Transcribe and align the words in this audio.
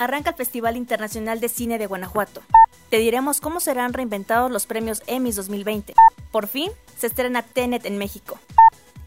arranca 0.00 0.30
el 0.30 0.36
Festival 0.36 0.76
Internacional 0.76 1.40
de 1.40 1.48
Cine 1.50 1.78
de 1.78 1.86
Guanajuato. 1.86 2.42
Te 2.88 2.96
diremos 2.96 3.40
cómo 3.40 3.60
serán 3.60 3.92
reinventados 3.92 4.50
los 4.50 4.66
premios 4.66 5.02
Emmys 5.06 5.36
2020. 5.36 5.94
Por 6.32 6.48
fin, 6.48 6.72
se 6.98 7.06
estrena 7.06 7.42
Tenet 7.42 7.84
en 7.84 7.98
México. 7.98 8.38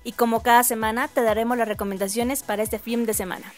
Y 0.03 0.12
como 0.12 0.44
cada 0.44 0.63
semana, 0.63 1.08
te 1.08 1.24
daremos 1.24 1.58
las 1.58 1.67
recomendaciones 1.67 2.44
para 2.44 2.62
este 2.62 2.78
film 2.78 3.06
de 3.06 3.15
semana. 3.15 3.51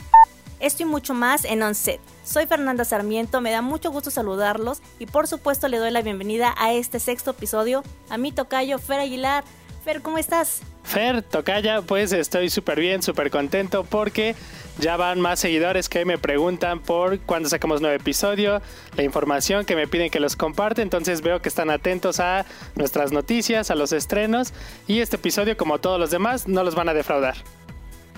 Esto 0.61 0.83
y 0.83 0.85
mucho 0.85 1.13
más 1.13 1.43
en 1.43 1.61
Onset. 1.61 1.99
Soy 2.23 2.45
Fernanda 2.45 2.85
Sarmiento, 2.85 3.41
me 3.41 3.51
da 3.51 3.61
mucho 3.61 3.91
gusto 3.91 4.09
saludarlos 4.11 4.81
y 4.97 5.05
por 5.05 5.27
supuesto 5.27 5.67
le 5.67 5.77
doy 5.77 5.91
la 5.91 6.01
bienvenida 6.01 6.55
a 6.57 6.71
este 6.71 7.01
sexto 7.01 7.31
episodio 7.31 7.83
a 8.09 8.17
mi 8.17 8.31
tocayo 8.31 8.79
Fer 8.79 9.01
Aguilar. 9.01 9.43
Fer, 9.85 10.01
¿cómo 10.01 10.17
estás? 10.17 10.63
Fer, 10.83 11.21
tocaya, 11.21 11.83
pues 11.83 12.11
estoy 12.11 12.49
súper 12.49 12.79
bien, 12.79 13.03
súper 13.03 13.29
contento 13.29 13.83
porque 13.83 14.35
ya 14.79 14.97
van 14.97 15.21
más 15.21 15.39
seguidores 15.39 15.89
que 15.89 16.05
me 16.05 16.17
preguntan 16.17 16.79
por 16.79 17.19
cuándo 17.19 17.49
sacamos 17.49 17.81
nuevo 17.81 17.95
episodio, 17.95 18.63
la 18.97 19.03
información 19.03 19.63
que 19.63 19.75
me 19.75 19.87
piden 19.87 20.09
que 20.09 20.19
los 20.19 20.35
comparte, 20.35 20.81
entonces 20.81 21.21
veo 21.21 21.39
que 21.39 21.49
están 21.49 21.69
atentos 21.69 22.19
a 22.19 22.47
nuestras 22.73 23.11
noticias, 23.11 23.69
a 23.69 23.75
los 23.75 23.91
estrenos 23.91 24.53
y 24.87 25.01
este 25.01 25.17
episodio 25.17 25.55
como 25.55 25.77
todos 25.77 25.99
los 25.99 26.09
demás 26.09 26.47
no 26.47 26.63
los 26.63 26.73
van 26.73 26.89
a 26.89 26.95
defraudar. 26.95 27.35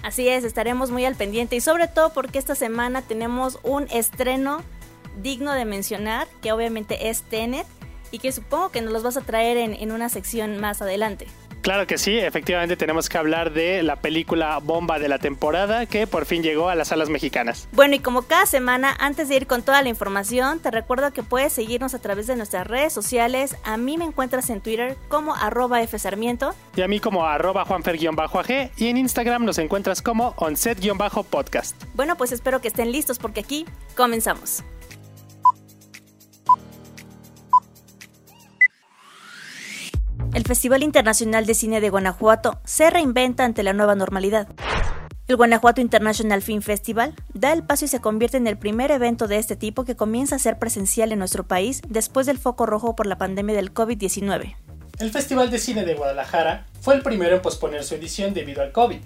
Así 0.04 0.30
es, 0.30 0.46
estaremos 0.46 0.90
muy 0.90 1.04
al 1.04 1.16
pendiente 1.16 1.58
y 1.58 1.60
sobre 1.60 1.90
todo 1.90 2.14
porque 2.14 2.40
esta 2.40 2.56
semana 2.56 3.02
tenemos 3.02 3.60
un 3.64 3.88
estreno 3.92 4.64
digno 5.22 5.52
de 5.52 5.66
mencionar, 5.66 6.30
que 6.42 6.54
obviamente 6.54 7.10
es 7.10 7.24
Tenet 7.24 7.68
y 8.10 8.20
que 8.20 8.32
supongo 8.32 8.70
que 8.70 8.80
nos 8.80 8.94
los 8.94 9.04
vas 9.04 9.18
a 9.18 9.22
traer 9.22 9.58
en, 9.58 9.74
en 9.74 9.92
una 9.92 10.08
sección 10.08 10.62
más 10.62 10.82
adelante. 10.82 11.28
Claro 11.68 11.86
que 11.86 11.98
sí, 11.98 12.18
efectivamente 12.18 12.78
tenemos 12.78 13.10
que 13.10 13.18
hablar 13.18 13.52
de 13.52 13.84
la 13.84 13.98
película 13.98 14.58
bomba 14.60 15.00
de 15.00 15.10
la 15.10 15.20
temporada 15.20 15.86
que 15.86 16.08
por 16.08 16.26
fin 16.26 16.42
llegó 16.42 16.70
a 16.70 16.76
las 16.76 16.88
salas 16.88 17.10
mexicanas. 17.10 17.68
Bueno, 17.74 17.96
y 17.96 18.00
como 18.00 18.22
cada 18.22 18.46
semana, 18.46 18.96
antes 19.02 19.28
de 19.28 19.36
ir 19.36 19.48
con 19.48 19.64
toda 19.64 19.82
la 19.82 19.90
información, 19.90 20.62
te 20.62 20.72
recuerdo 20.72 21.12
que 21.12 21.24
puedes 21.24 21.52
seguirnos 21.52 21.94
a 21.94 22.00
través 22.00 22.26
de 22.26 22.38
nuestras 22.38 22.68
redes 22.68 22.94
sociales. 22.94 23.58
A 23.66 23.76
mí 23.76 23.98
me 23.98 24.06
encuentras 24.06 24.50
en 24.50 24.62
Twitter 24.62 24.96
como 25.10 25.36
arroba 25.36 25.86
fsarmiento. 25.86 26.56
Y 26.78 26.84
a 26.84 26.88
mí 26.88 27.02
como 27.02 27.26
arroba 27.26 27.66
juanfer-ag. 27.66 28.72
Y 28.78 28.88
en 28.88 28.96
Instagram 28.96 29.44
nos 29.44 29.58
encuentras 29.58 30.02
como 30.02 30.36
onset-podcast. 30.38 31.76
Bueno, 31.96 32.16
pues 32.16 32.32
espero 32.32 32.62
que 32.62 32.70
estén 32.70 32.94
listos 32.94 33.20
porque 33.20 33.42
aquí 33.42 33.66
comenzamos. 33.98 34.64
El 40.38 40.44
Festival 40.44 40.84
Internacional 40.84 41.48
de 41.48 41.56
Cine 41.56 41.82
de 41.82 41.90
Guanajuato 41.90 42.62
se 42.64 42.92
reinventa 42.92 43.44
ante 43.44 43.64
la 43.64 43.74
nueva 43.74 43.96
normalidad. 43.96 44.48
El 45.28 45.36
Guanajuato 45.36 45.82
International 45.82 46.44
Film 46.44 46.62
Festival 46.62 47.16
da 47.34 47.54
el 47.54 47.64
paso 47.64 47.86
y 47.86 47.88
se 47.88 48.02
convierte 48.02 48.38
en 48.38 48.46
el 48.46 48.56
primer 48.56 48.92
evento 48.92 49.28
de 49.28 49.38
este 49.38 49.56
tipo 49.56 49.84
que 49.84 49.96
comienza 49.96 50.36
a 50.36 50.40
ser 50.40 50.60
presencial 50.60 51.12
en 51.12 51.18
nuestro 51.18 51.48
país 51.48 51.82
después 51.90 52.28
del 52.28 52.38
foco 52.38 52.68
rojo 52.68 52.96
por 52.96 53.08
la 53.08 53.18
pandemia 53.18 53.56
del 53.56 53.74
COVID-19. 53.74 54.56
El 55.00 55.10
Festival 55.10 55.50
de 55.50 55.58
Cine 55.58 55.86
de 55.86 55.96
Guadalajara 55.96 56.68
fue 56.82 56.94
el 56.94 57.02
primero 57.02 57.38
en 57.38 57.42
posponer 57.42 57.84
su 57.84 57.96
edición 57.96 58.36
debido 58.36 58.62
al 58.62 58.72
COVID. 58.72 59.00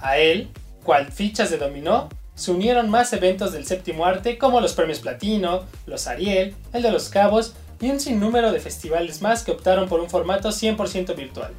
A 0.00 0.18
él, 0.18 0.50
cual 0.82 1.12
fichas 1.12 1.50
de 1.50 1.58
dominó, 1.58 2.08
se 2.34 2.50
unieron 2.50 2.90
más 2.90 3.12
eventos 3.12 3.52
del 3.52 3.66
séptimo 3.66 4.04
arte 4.04 4.36
como 4.36 4.60
los 4.60 4.72
premios 4.72 4.98
Platino, 4.98 5.62
los 5.86 6.08
Ariel, 6.08 6.56
el 6.72 6.82
de 6.82 6.90
los 6.90 7.08
Cabos 7.08 7.54
y 7.82 7.90
un 7.90 8.00
sinnúmero 8.00 8.52
de 8.52 8.60
festivales 8.60 9.20
más 9.20 9.42
que 9.42 9.50
optaron 9.50 9.88
por 9.88 10.00
un 10.00 10.08
formato 10.08 10.48
100% 10.48 11.14
virtual. 11.16 11.52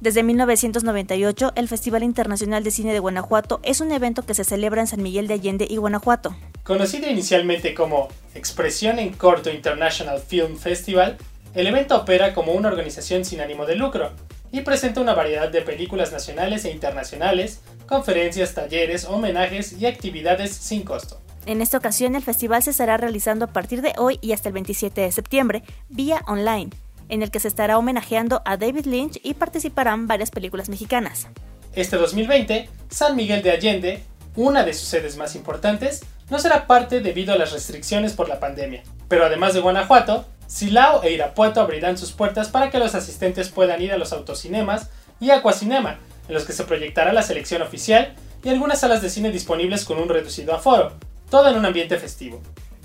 Desde 0.00 0.22
1998, 0.22 1.52
el 1.54 1.68
Festival 1.68 2.02
Internacional 2.02 2.64
de 2.64 2.70
Cine 2.72 2.92
de 2.92 2.98
Guanajuato 2.98 3.60
es 3.62 3.80
un 3.80 3.92
evento 3.92 4.26
que 4.26 4.34
se 4.34 4.44
celebra 4.44 4.80
en 4.80 4.88
San 4.88 5.02
Miguel 5.02 5.28
de 5.28 5.34
Allende 5.34 5.66
y 5.70 5.76
Guanajuato. 5.76 6.34
Conocido 6.64 7.08
inicialmente 7.08 7.72
como 7.74 8.08
Expresión 8.34 8.98
en 8.98 9.12
Corto 9.12 9.50
International 9.50 10.18
Film 10.18 10.56
Festival, 10.56 11.18
el 11.54 11.66
evento 11.66 11.96
opera 11.96 12.34
como 12.34 12.52
una 12.52 12.68
organización 12.68 13.24
sin 13.24 13.40
ánimo 13.40 13.64
de 13.64 13.76
lucro 13.76 14.10
y 14.50 14.62
presenta 14.62 15.00
una 15.00 15.14
variedad 15.14 15.50
de 15.50 15.62
películas 15.62 16.10
nacionales 16.10 16.64
e 16.64 16.72
internacionales, 16.72 17.60
conferencias, 17.86 18.54
talleres, 18.54 19.04
homenajes 19.04 19.74
y 19.74 19.86
actividades 19.86 20.52
sin 20.52 20.82
costo. 20.82 21.19
En 21.46 21.62
esta 21.62 21.78
ocasión 21.78 22.14
el 22.16 22.22
festival 22.22 22.62
se 22.62 22.70
estará 22.70 22.96
realizando 22.96 23.46
a 23.46 23.52
partir 23.52 23.80
de 23.80 23.94
hoy 23.96 24.18
y 24.20 24.32
hasta 24.32 24.48
el 24.48 24.52
27 24.52 25.00
de 25.00 25.12
septiembre 25.12 25.62
vía 25.88 26.22
online, 26.26 26.70
en 27.08 27.22
el 27.22 27.30
que 27.30 27.40
se 27.40 27.48
estará 27.48 27.78
homenajeando 27.78 28.42
a 28.44 28.56
David 28.56 28.86
Lynch 28.86 29.20
y 29.22 29.34
participarán 29.34 30.06
varias 30.06 30.30
películas 30.30 30.68
mexicanas. 30.68 31.28
Este 31.74 31.96
2020, 31.96 32.68
San 32.90 33.16
Miguel 33.16 33.42
de 33.42 33.52
Allende, 33.52 34.02
una 34.36 34.64
de 34.64 34.74
sus 34.74 34.88
sedes 34.88 35.16
más 35.16 35.34
importantes, 35.34 36.02
no 36.28 36.38
será 36.38 36.66
parte 36.66 37.00
debido 37.00 37.32
a 37.32 37.38
las 37.38 37.52
restricciones 37.52 38.12
por 38.12 38.28
la 38.28 38.38
pandemia. 38.38 38.82
Pero 39.08 39.24
además 39.24 39.54
de 39.54 39.60
Guanajuato, 39.60 40.26
Silao 40.46 41.02
e 41.02 41.12
Irapuato 41.12 41.60
abrirán 41.60 41.96
sus 41.96 42.12
puertas 42.12 42.48
para 42.48 42.70
que 42.70 42.78
los 42.78 42.94
asistentes 42.94 43.48
puedan 43.48 43.80
ir 43.80 43.92
a 43.92 43.98
los 43.98 44.12
autocinemas 44.12 44.90
y 45.20 45.30
Aquacinema, 45.30 45.98
en 46.28 46.34
los 46.34 46.44
que 46.44 46.52
se 46.52 46.64
proyectará 46.64 47.12
la 47.12 47.22
selección 47.22 47.62
oficial 47.62 48.14
y 48.44 48.50
algunas 48.50 48.80
salas 48.80 49.02
de 49.02 49.10
cine 49.10 49.30
disponibles 49.30 49.84
con 49.84 49.98
un 49.98 50.08
reducido 50.08 50.54
aforo, 50.54 50.92
todo 51.30 51.48
en 51.48 51.56
un 51.56 51.64
ambiente 51.64 51.96
festivo. 51.96 52.40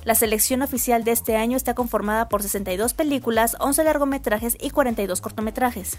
La 0.06 0.16
selección 0.16 0.62
oficial 0.62 1.04
de 1.04 1.12
este 1.12 1.36
año 1.36 1.58
está 1.58 1.74
conformada 1.74 2.30
por 2.30 2.44
62 2.44 2.94
películas, 2.94 3.58
11 3.60 3.84
largometrajes 3.84 4.56
y 4.62 4.70
42 4.70 5.20
cortometrajes. 5.20 5.98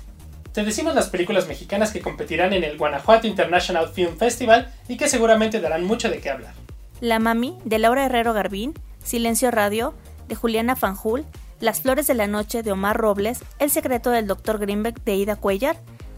Te 0.53 0.65
decimos 0.65 0.95
las 0.95 1.09
películas 1.09 1.49
mexicanas 1.49 1.91
que 1.91 2.01
competirán 2.01 2.53
en 2.53 2.65
el 2.65 2.79
Guanajuato 2.79 3.27
International 3.27 3.89
Film 3.89 4.17
Festival 4.17 4.73
y 4.89 4.97
que 4.97 5.09
seguramente 5.09 5.61
darán 5.61 5.85
mucho 5.85 6.09
de 6.09 6.21
qué 6.21 6.31
hablar. 6.31 6.55
La 7.01 7.19
Mami, 7.19 7.59
de 7.65 7.79
Laura 7.79 8.07
Herrero 8.07 8.33
Garbín, 8.33 8.73
Silencio 9.05 9.51
Radio, 9.51 9.93
de 10.29 10.37
Juliana 10.37 10.77
Fanjul, 10.77 11.27
Las 11.61 11.83
Flores 11.83 12.07
de 12.07 12.15
la 12.15 12.27
Noche, 12.27 12.63
de 12.63 12.73
Omar 12.73 12.97
Robles, 12.97 13.41
El 13.59 13.71
Secreto 13.71 14.11
del 14.11 14.27
Dr. 14.29 14.59
Greenberg, 14.59 15.03
de 15.05 15.17
Ida 15.17 15.37
Cuellar, 15.37 15.77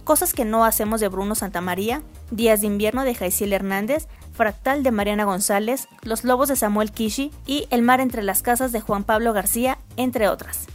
Cosas 0.08 0.32
que 0.32 0.46
no 0.46 0.64
hacemos 0.64 1.02
de 1.02 1.08
Bruno 1.08 1.34
Santamaría, 1.34 2.00
Días 2.30 2.62
de 2.62 2.66
Invierno, 2.66 3.04
de 3.04 3.14
Jaiciel 3.14 3.52
Hernández, 3.52 4.08
Fractal 4.38 4.84
de 4.84 4.92
Mariana 4.92 5.24
González, 5.24 5.88
Los 6.02 6.22
Lobos 6.22 6.48
de 6.48 6.54
Samuel 6.54 6.92
Kishi 6.92 7.32
y 7.44 7.66
El 7.70 7.82
Mar 7.82 8.00
entre 8.00 8.22
las 8.22 8.40
Casas 8.40 8.70
de 8.70 8.80
Juan 8.80 9.02
Pablo 9.02 9.32
García, 9.32 9.78
entre 9.96 10.28
otras. 10.28 10.66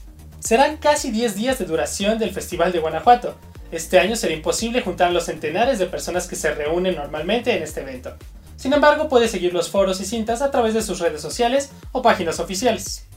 Serán 0.41 0.75
casi 0.75 1.11
10 1.11 1.35
días 1.35 1.59
de 1.59 1.65
duración 1.65 2.19
del 2.19 2.33
Festival 2.33 2.73
de 2.73 2.79
Guanajuato. 2.79 3.37
Este 3.71 3.99
año 3.99 4.17
será 4.17 4.33
imposible 4.33 4.81
juntar 4.81 5.13
los 5.13 5.27
centenares 5.27 5.79
de 5.79 5.85
personas 5.85 6.27
que 6.27 6.35
se 6.35 6.53
reúnen 6.53 6.97
normalmente 6.97 7.55
en 7.55 7.63
este 7.63 7.79
evento. 7.79 8.17
Sin 8.57 8.73
embargo, 8.73 9.07
puede 9.07 9.29
seguir 9.29 9.53
los 9.53 9.69
foros 9.69 10.01
y 10.01 10.05
cintas 10.05 10.41
a 10.41 10.51
través 10.51 10.73
de 10.73 10.81
sus 10.81 10.99
redes 10.99 11.21
sociales 11.21 11.71
o 11.93 12.01
páginas 12.01 12.41
oficiales. 12.41 13.07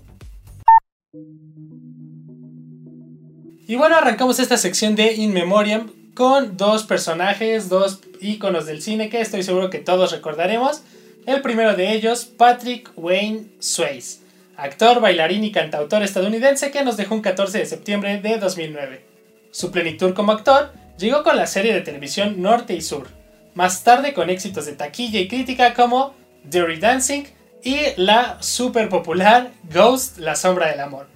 Y 3.66 3.74
bueno, 3.74 3.96
arrancamos 3.96 4.38
esta 4.38 4.56
sección 4.56 4.94
de 4.94 5.12
In 5.12 5.32
Memoriam 5.32 5.90
con 6.14 6.56
dos 6.56 6.84
personajes, 6.84 7.68
dos 7.68 8.00
íconos 8.21 8.66
del 8.66 8.82
cine 8.82 9.09
que 9.09 9.21
estoy 9.21 9.43
seguro 9.43 9.71
que 9.71 9.78
todos 9.78 10.12
recordaremos. 10.12 10.82
El 11.27 11.43
primero 11.43 11.75
de 11.75 11.93
ellos, 11.93 12.25
Patrick 12.25 12.91
Wayne 12.97 13.47
Swayze, 13.59 14.21
actor, 14.56 15.00
bailarín 15.00 15.44
y 15.44 15.53
cantautor 15.53 16.03
estadounidense 16.03 16.71
que 16.71 16.84
nos 16.84 16.97
dejó 16.97 17.15
un 17.15 17.22
14 17.22 17.59
de 17.59 17.66
septiembre 17.66 18.21
de 18.21 18.38
2009. 18.38 19.04
Su 19.50 19.71
plenitud 19.71 20.15
como 20.15 20.32
actor 20.32 20.72
llegó 20.99 21.22
con 21.22 21.37
la 21.37 21.47
serie 21.47 21.75
de 21.75 21.81
televisión 21.81 22.41
Norte 22.43 22.75
y 22.75 22.81
Sur, 22.81 23.09
más 23.54 23.84
tarde 23.84 24.12
con 24.12 24.31
éxitos 24.31 24.66
de 24.66 24.72
taquilla 24.72 25.19
y 25.19 25.28
crítica 25.28 25.75
como 25.75 26.15
Dirty 26.44 26.77
Dancing 26.77 27.25
y 27.62 27.78
la 27.97 28.41
super 28.41 28.88
popular 28.88 29.50
Ghost, 29.72 30.19
la 30.19 30.37
sombra 30.37 30.69
del 30.69 30.81
amor. 30.81 31.06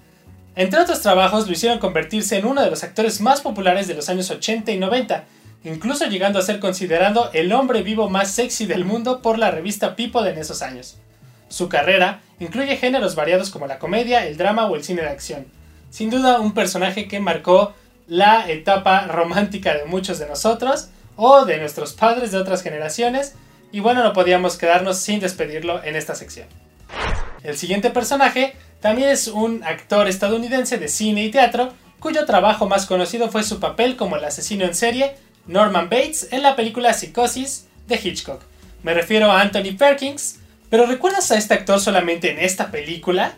Entre 0.56 0.81
otros 0.81 1.00
trabajos 1.00 1.47
lo 1.47 1.53
hicieron 1.53 1.78
convertirse 1.78 2.37
en 2.37 2.47
uno 2.47 2.62
de 2.62 2.71
los 2.71 2.82
actores 2.82 3.21
más 3.21 3.41
populares 3.41 3.87
de 3.87 3.94
los 3.94 4.09
años 4.09 4.31
80 4.31 4.72
y 4.72 4.78
90, 4.78 5.25
incluso 5.65 6.06
llegando 6.06 6.38
a 6.38 6.43
ser 6.43 6.60
considerado 6.60 7.31
el 7.32 7.53
hombre 7.53 7.82
vivo 7.82 8.09
más 8.09 8.31
sexy 8.31 8.66
del 8.66 8.84
mundo 8.84 9.23
por 9.23 9.38
la 9.38 9.50
revista 9.50 9.96
People 9.96 10.29
en 10.29 10.38
esos 10.38 10.62
años. 10.62 10.96
Su 11.49 11.69
carrera 11.69 12.20
incluye 12.38 12.76
géneros 12.76 13.14
variados 13.14 13.50
como 13.50 13.67
la 13.67 13.79
comedia, 13.79 14.26
el 14.26 14.37
drama 14.37 14.67
o 14.67 14.76
el 14.76 14.84
cine 14.84 15.02
de 15.02 15.08
acción. 15.08 15.46
Sin 15.90 16.08
duda 16.08 16.40
un 16.40 16.55
personaje 16.55 17.08
que 17.08 17.20
marcó 17.20 17.75
la 18.06 18.50
etapa 18.50 19.06
romántica 19.06 19.75
de 19.75 19.84
muchos 19.84 20.19
de 20.19 20.26
nosotros 20.26 20.88
o 21.17 21.44
de 21.44 21.58
nuestros 21.58 21.93
padres 21.93 22.32
de 22.32 22.38
otras 22.38 22.62
generaciones 22.62 23.34
y 23.73 23.81
bueno, 23.81 24.02
no 24.02 24.12
podíamos 24.12 24.56
quedarnos 24.56 24.99
sin 24.99 25.20
despedirlo 25.20 25.82
en 25.84 25.96
esta 25.96 26.14
sección. 26.14 26.46
El 27.43 27.56
siguiente 27.56 27.90
personaje 27.90 28.55
también 28.81 29.11
es 29.11 29.29
un 29.29 29.62
actor 29.64 30.08
estadounidense 30.08 30.79
de 30.79 30.88
cine 30.88 31.25
y 31.25 31.31
teatro, 31.31 31.73
cuyo 32.00 32.25
trabajo 32.25 32.67
más 32.67 32.87
conocido 32.87 33.31
fue 33.31 33.43
su 33.43 33.61
papel 33.61 33.96
como 33.96 34.17
el 34.17 34.25
asesino 34.25 34.64
en 34.64 34.75
serie 34.75 35.17
Norman 35.46 35.88
Bates 35.88 36.28
en 36.32 36.42
la 36.42 36.56
película 36.56 36.92
Psicosis 36.94 37.66
de 37.87 37.96
Hitchcock. 37.96 38.42
Me 38.82 38.94
refiero 38.94 39.31
a 39.31 39.40
Anthony 39.40 39.76
Perkins, 39.78 40.40
pero 40.70 40.87
¿recuerdas 40.87 41.31
a 41.31 41.38
este 41.38 41.54
actor 41.54 41.81
solamente 41.81 42.31
en 42.31 42.38
esta 42.38 42.70
película? 42.70 43.34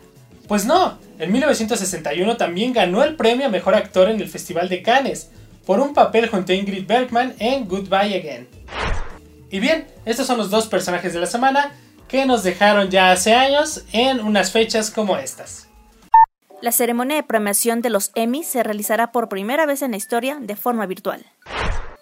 Pues 0.47 0.65
no, 0.65 0.99
en 1.19 1.31
1961 1.31 2.37
también 2.37 2.73
ganó 2.73 3.03
el 3.03 3.15
premio 3.15 3.47
a 3.47 3.49
Mejor 3.49 3.75
Actor 3.75 4.09
en 4.09 4.21
el 4.21 4.29
Festival 4.29 4.69
de 4.69 4.81
Cannes, 4.81 5.29
por 5.65 5.79
un 5.79 5.93
papel 5.93 6.29
junto 6.29 6.51
a 6.51 6.55
Ingrid 6.55 6.85
Bergman 6.85 7.33
en 7.39 7.67
Goodbye 7.67 8.17
Again. 8.17 8.47
Y 9.49 9.59
bien, 9.59 9.87
estos 10.05 10.27
son 10.27 10.37
los 10.37 10.49
dos 10.49 10.67
personajes 10.67 11.13
de 11.13 11.19
la 11.19 11.25
semana, 11.25 11.71
que 12.07 12.25
nos 12.25 12.43
dejaron 12.43 12.89
ya 12.89 13.11
hace 13.11 13.33
años 13.33 13.83
en 13.91 14.19
unas 14.19 14.51
fechas 14.51 14.91
como 14.91 15.17
estas. 15.17 15.67
La 16.61 16.71
ceremonia 16.71 17.17
de 17.17 17.23
premiación 17.23 17.81
de 17.81 17.89
los 17.89 18.11
Emmy 18.15 18.43
se 18.43 18.63
realizará 18.63 19.11
por 19.11 19.29
primera 19.29 19.65
vez 19.65 19.81
en 19.81 19.91
la 19.91 19.97
historia 19.97 20.37
de 20.39 20.55
forma 20.55 20.85
virtual. 20.85 21.25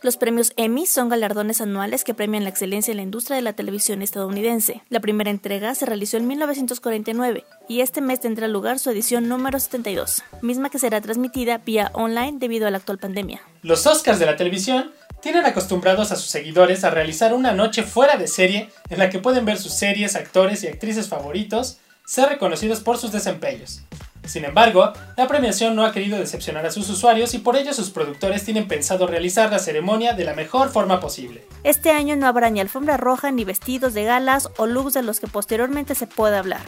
Los 0.03 0.17
premios 0.17 0.51
Emmy 0.57 0.87
son 0.87 1.09
galardones 1.09 1.61
anuales 1.61 2.03
que 2.03 2.15
premian 2.15 2.43
la 2.43 2.49
excelencia 2.49 2.89
en 2.89 2.97
la 2.97 3.03
industria 3.03 3.35
de 3.35 3.43
la 3.43 3.53
televisión 3.53 4.01
estadounidense. 4.01 4.81
La 4.89 4.99
primera 4.99 5.29
entrega 5.29 5.75
se 5.75 5.85
realizó 5.85 6.17
en 6.17 6.25
1949 6.25 7.45
y 7.69 7.81
este 7.81 8.01
mes 8.01 8.19
tendrá 8.19 8.47
lugar 8.47 8.79
su 8.79 8.89
edición 8.89 9.29
número 9.29 9.59
72, 9.59 10.23
misma 10.41 10.71
que 10.71 10.79
será 10.79 11.01
transmitida 11.01 11.59
vía 11.59 11.91
online 11.93 12.39
debido 12.39 12.65
a 12.65 12.71
la 12.71 12.77
actual 12.77 12.97
pandemia. 12.97 13.41
Los 13.61 13.85
Oscars 13.85 14.17
de 14.17 14.25
la 14.25 14.37
televisión 14.37 14.91
tienen 15.21 15.45
acostumbrados 15.45 16.11
a 16.11 16.15
sus 16.15 16.31
seguidores 16.31 16.83
a 16.83 16.89
realizar 16.89 17.31
una 17.35 17.53
noche 17.53 17.83
fuera 17.83 18.17
de 18.17 18.27
serie 18.27 18.71
en 18.89 18.97
la 18.97 19.11
que 19.11 19.19
pueden 19.19 19.45
ver 19.45 19.59
sus 19.59 19.73
series, 19.73 20.15
actores 20.15 20.63
y 20.63 20.67
actrices 20.67 21.09
favoritos 21.09 21.77
ser 22.07 22.27
reconocidos 22.27 22.79
por 22.79 22.97
sus 22.97 23.11
desempeños. 23.11 23.83
Sin 24.25 24.45
embargo, 24.45 24.93
la 25.17 25.27
premiación 25.27 25.75
no 25.75 25.85
ha 25.85 25.91
querido 25.91 26.17
decepcionar 26.17 26.65
a 26.65 26.71
sus 26.71 26.89
usuarios 26.89 27.33
y 27.33 27.39
por 27.39 27.55
ello 27.55 27.73
sus 27.73 27.89
productores 27.89 28.45
tienen 28.45 28.67
pensado 28.67 29.07
realizar 29.07 29.51
la 29.51 29.59
ceremonia 29.59 30.13
de 30.13 30.25
la 30.25 30.33
mejor 30.33 30.69
forma 30.69 30.99
posible. 30.99 31.45
Este 31.63 31.91
año 31.91 32.15
no 32.15 32.27
habrá 32.27 32.49
ni 32.49 32.59
alfombra 32.59 32.97
roja 32.97 33.31
ni 33.31 33.43
vestidos 33.43 33.93
de 33.93 34.03
galas 34.03 34.49
o 34.57 34.67
looks 34.67 34.93
de 34.93 35.03
los 35.03 35.19
que 35.19 35.27
posteriormente 35.27 35.95
se 35.95 36.07
pueda 36.07 36.39
hablar. 36.39 36.61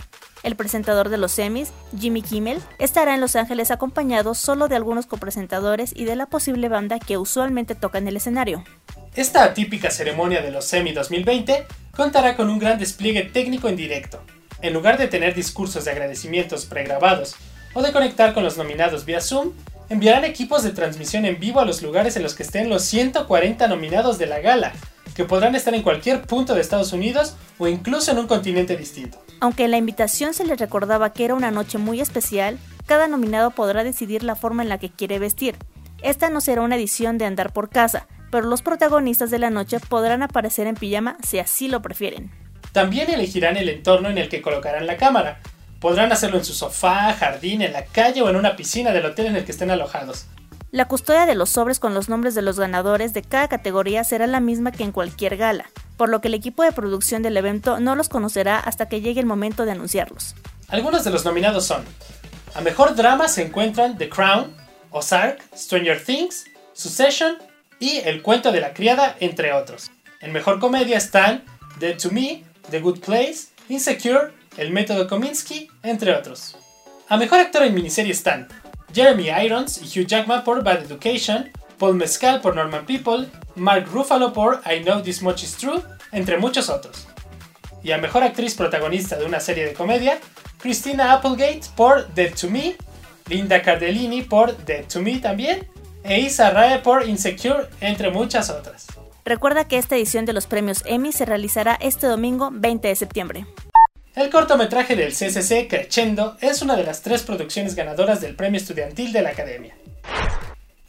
El 0.43 0.57
presentador 0.57 1.07
de 1.07 1.17
los 1.17 1.39
Emmys, 1.39 1.71
Jimmy 1.97 2.21
Kimmel, 2.21 2.61
estará 2.77 3.13
en 3.13 3.21
Los 3.21 3.37
Ángeles 3.37 3.71
acompañado 3.71 4.33
solo 4.33 4.67
de 4.67 4.75
algunos 4.75 5.05
copresentadores 5.05 5.93
y 5.95 6.03
de 6.03 6.17
la 6.17 6.25
posible 6.25 6.67
banda 6.67 6.99
que 6.99 7.17
usualmente 7.17 7.75
toca 7.75 7.97
en 7.97 8.09
el 8.09 8.17
escenario. 8.17 8.63
Esta 9.15 9.43
atípica 9.43 9.89
ceremonia 9.89 10.41
de 10.41 10.51
los 10.51 10.71
Emmy 10.73 10.91
2020 10.91 11.65
contará 11.95 12.35
con 12.35 12.49
un 12.49 12.59
gran 12.59 12.77
despliegue 12.77 13.23
técnico 13.23 13.69
en 13.69 13.77
directo, 13.77 14.21
en 14.63 14.73
lugar 14.73 14.97
de 14.97 15.07
tener 15.07 15.35
discursos 15.35 15.85
de 15.85 15.91
agradecimientos 15.91 16.65
pregrabados 16.65 17.35
o 17.73 17.83
de 17.83 17.91
conectar 17.91 18.33
con 18.33 18.43
los 18.43 18.57
nominados 18.57 19.05
vía 19.05 19.19
Zoom, 19.19 19.51
enviarán 19.89 20.23
equipos 20.23 20.63
de 20.63 20.71
transmisión 20.71 21.25
en 21.25 21.39
vivo 21.39 21.59
a 21.59 21.65
los 21.65 21.81
lugares 21.81 22.15
en 22.15 22.23
los 22.23 22.33
que 22.33 22.43
estén 22.43 22.69
los 22.69 22.83
140 22.83 23.67
nominados 23.67 24.17
de 24.17 24.25
la 24.25 24.39
gala, 24.39 24.71
que 25.15 25.25
podrán 25.25 25.55
estar 25.55 25.73
en 25.75 25.83
cualquier 25.83 26.21
punto 26.21 26.55
de 26.55 26.61
Estados 26.61 26.93
Unidos 26.93 27.35
o 27.59 27.67
incluso 27.67 28.11
en 28.11 28.19
un 28.19 28.27
continente 28.27 28.77
distinto. 28.77 29.21
Aunque 29.41 29.65
en 29.65 29.71
la 29.71 29.77
invitación 29.77 30.33
se 30.33 30.45
les 30.45 30.59
recordaba 30.59 31.11
que 31.11 31.25
era 31.25 31.35
una 31.35 31.51
noche 31.51 31.77
muy 31.77 31.99
especial, 31.99 32.57
cada 32.85 33.07
nominado 33.07 33.51
podrá 33.51 33.83
decidir 33.83 34.23
la 34.23 34.35
forma 34.35 34.63
en 34.63 34.69
la 34.69 34.77
que 34.77 34.89
quiere 34.89 35.19
vestir. 35.19 35.57
Esta 36.01 36.29
no 36.29 36.39
será 36.39 36.61
una 36.61 36.77
edición 36.77 37.17
de 37.17 37.25
andar 37.25 37.51
por 37.51 37.69
casa, 37.69 38.07
pero 38.31 38.47
los 38.47 38.61
protagonistas 38.61 39.29
de 39.29 39.39
la 39.39 39.49
noche 39.49 39.79
podrán 39.81 40.23
aparecer 40.23 40.67
en 40.67 40.75
pijama 40.75 41.17
si 41.21 41.39
así 41.39 41.67
lo 41.67 41.81
prefieren. 41.81 42.42
También 42.73 43.09
elegirán 43.09 43.55
el 43.55 43.69
entorno 43.69 44.09
en 44.09 44.17
el 44.17 44.27
que 44.29 44.41
colocarán 44.41 44.87
la 44.87 44.97
cámara. 44.97 45.39
Podrán 45.79 46.11
hacerlo 46.11 46.39
en 46.39 46.45
su 46.45 46.53
sofá, 46.53 47.13
jardín, 47.13 47.61
en 47.61 47.71
la 47.71 47.85
calle 47.85 48.21
o 48.21 48.29
en 48.29 48.35
una 48.35 48.55
piscina 48.55 48.91
del 48.91 49.05
hotel 49.05 49.27
en 49.27 49.35
el 49.35 49.45
que 49.45 49.51
estén 49.51 49.69
alojados. 49.69 50.25
La 50.71 50.87
custodia 50.87 51.27
de 51.27 51.35
los 51.35 51.51
sobres 51.51 51.79
con 51.79 51.93
los 51.93 52.09
nombres 52.09 52.33
de 52.33 52.41
los 52.41 52.59
ganadores 52.59 53.13
de 53.13 53.21
cada 53.21 53.47
categoría 53.47 54.03
será 54.03 54.25
la 54.25 54.39
misma 54.39 54.71
que 54.71 54.83
en 54.83 54.91
cualquier 54.91 55.37
gala, 55.37 55.69
por 55.97 56.09
lo 56.09 56.19
que 56.19 56.29
el 56.29 56.33
equipo 56.33 56.63
de 56.63 56.71
producción 56.71 57.21
del 57.21 57.37
evento 57.37 57.79
no 57.79 57.95
los 57.95 58.09
conocerá 58.09 58.57
hasta 58.57 58.89
que 58.89 59.01
llegue 59.01 59.19
el 59.19 59.27
momento 59.27 59.65
de 59.65 59.71
anunciarlos. 59.73 60.33
Algunos 60.67 61.03
de 61.03 61.11
los 61.11 61.25
nominados 61.25 61.65
son: 61.67 61.85
A 62.55 62.61
mejor 62.61 62.95
drama 62.95 63.27
se 63.27 63.43
encuentran 63.43 63.99
The 63.99 64.09
Crown, 64.09 64.55
Ozark, 64.89 65.43
Stranger 65.55 66.03
Things, 66.03 66.45
Succession 66.73 67.37
y 67.79 67.97
El 67.97 68.23
cuento 68.23 68.51
de 68.51 68.61
la 68.61 68.73
criada, 68.73 69.15
entre 69.19 69.53
otros. 69.53 69.91
En 70.21 70.31
mejor 70.31 70.59
comedia 70.59 70.97
están 70.97 71.43
Dead 71.79 71.99
to 71.99 72.09
Me, 72.09 72.43
The 72.69 72.79
Good 72.79 72.99
Place, 72.99 73.47
Insecure, 73.69 74.31
El 74.57 74.71
método 74.71 75.07
Kominsky, 75.07 75.69
entre 75.83 76.15
otros. 76.15 76.55
A 77.09 77.17
mejor 77.17 77.39
actor 77.39 77.63
en 77.63 77.73
miniserie 77.73 78.11
están 78.11 78.47
Jeremy 78.93 79.29
Irons 79.45 79.81
y 79.81 79.99
Hugh 79.99 80.07
Jackman 80.07 80.43
por 80.43 80.63
Bad 80.63 80.83
Education, 80.83 81.51
Paul 81.77 81.95
Mescal 81.95 82.41
por 82.41 82.55
Normal 82.55 82.85
People, 82.85 83.27
Mark 83.55 83.87
Ruffalo 83.91 84.33
por 84.33 84.61
I 84.65 84.83
Know 84.83 85.01
This 85.01 85.21
Much 85.21 85.43
Is 85.43 85.57
True, 85.57 85.81
entre 86.11 86.37
muchos 86.37 86.69
otros. 86.69 87.07
Y 87.83 87.91
a 87.91 87.97
mejor 87.97 88.23
actriz 88.23 88.55
protagonista 88.55 89.17
de 89.17 89.25
una 89.25 89.39
serie 89.39 89.65
de 89.65 89.73
comedia, 89.73 90.19
Christina 90.59 91.11
Applegate 91.11 91.61
por 91.75 92.07
Dead 92.13 92.33
to 92.39 92.49
Me, 92.49 92.75
Linda 93.27 93.61
Cardellini 93.61 94.21
por 94.21 94.55
Dead 94.65 94.85
to 94.85 95.01
Me 95.01 95.19
también, 95.19 95.67
e 96.03 96.19
Isa 96.21 96.51
Rae 96.51 96.79
por 96.79 97.07
Insecure, 97.07 97.67
entre 97.81 98.11
muchas 98.11 98.49
otras. 98.49 98.87
Recuerda 99.25 99.67
que 99.69 99.77
esta 99.77 99.95
edición 99.95 100.25
de 100.25 100.33
los 100.33 100.47
premios 100.47 100.83
Emmy 100.85 101.13
se 101.13 101.25
realizará 101.25 101.77
este 101.79 102.07
domingo 102.07 102.49
20 102.51 102.89
de 102.89 102.95
septiembre. 102.95 103.45
El 104.15 104.29
cortometraje 104.29 104.97
del 104.97 105.13
CCC 105.13 105.69
Crescendo 105.69 106.37
es 106.41 106.61
una 106.61 106.75
de 106.75 106.83
las 106.83 107.01
tres 107.01 107.23
producciones 107.23 107.73
ganadoras 107.73 108.19
del 108.19 108.35
Premio 108.35 108.59
Estudiantil 108.59 109.13
de 109.13 109.21
la 109.21 109.29
Academia. 109.29 109.75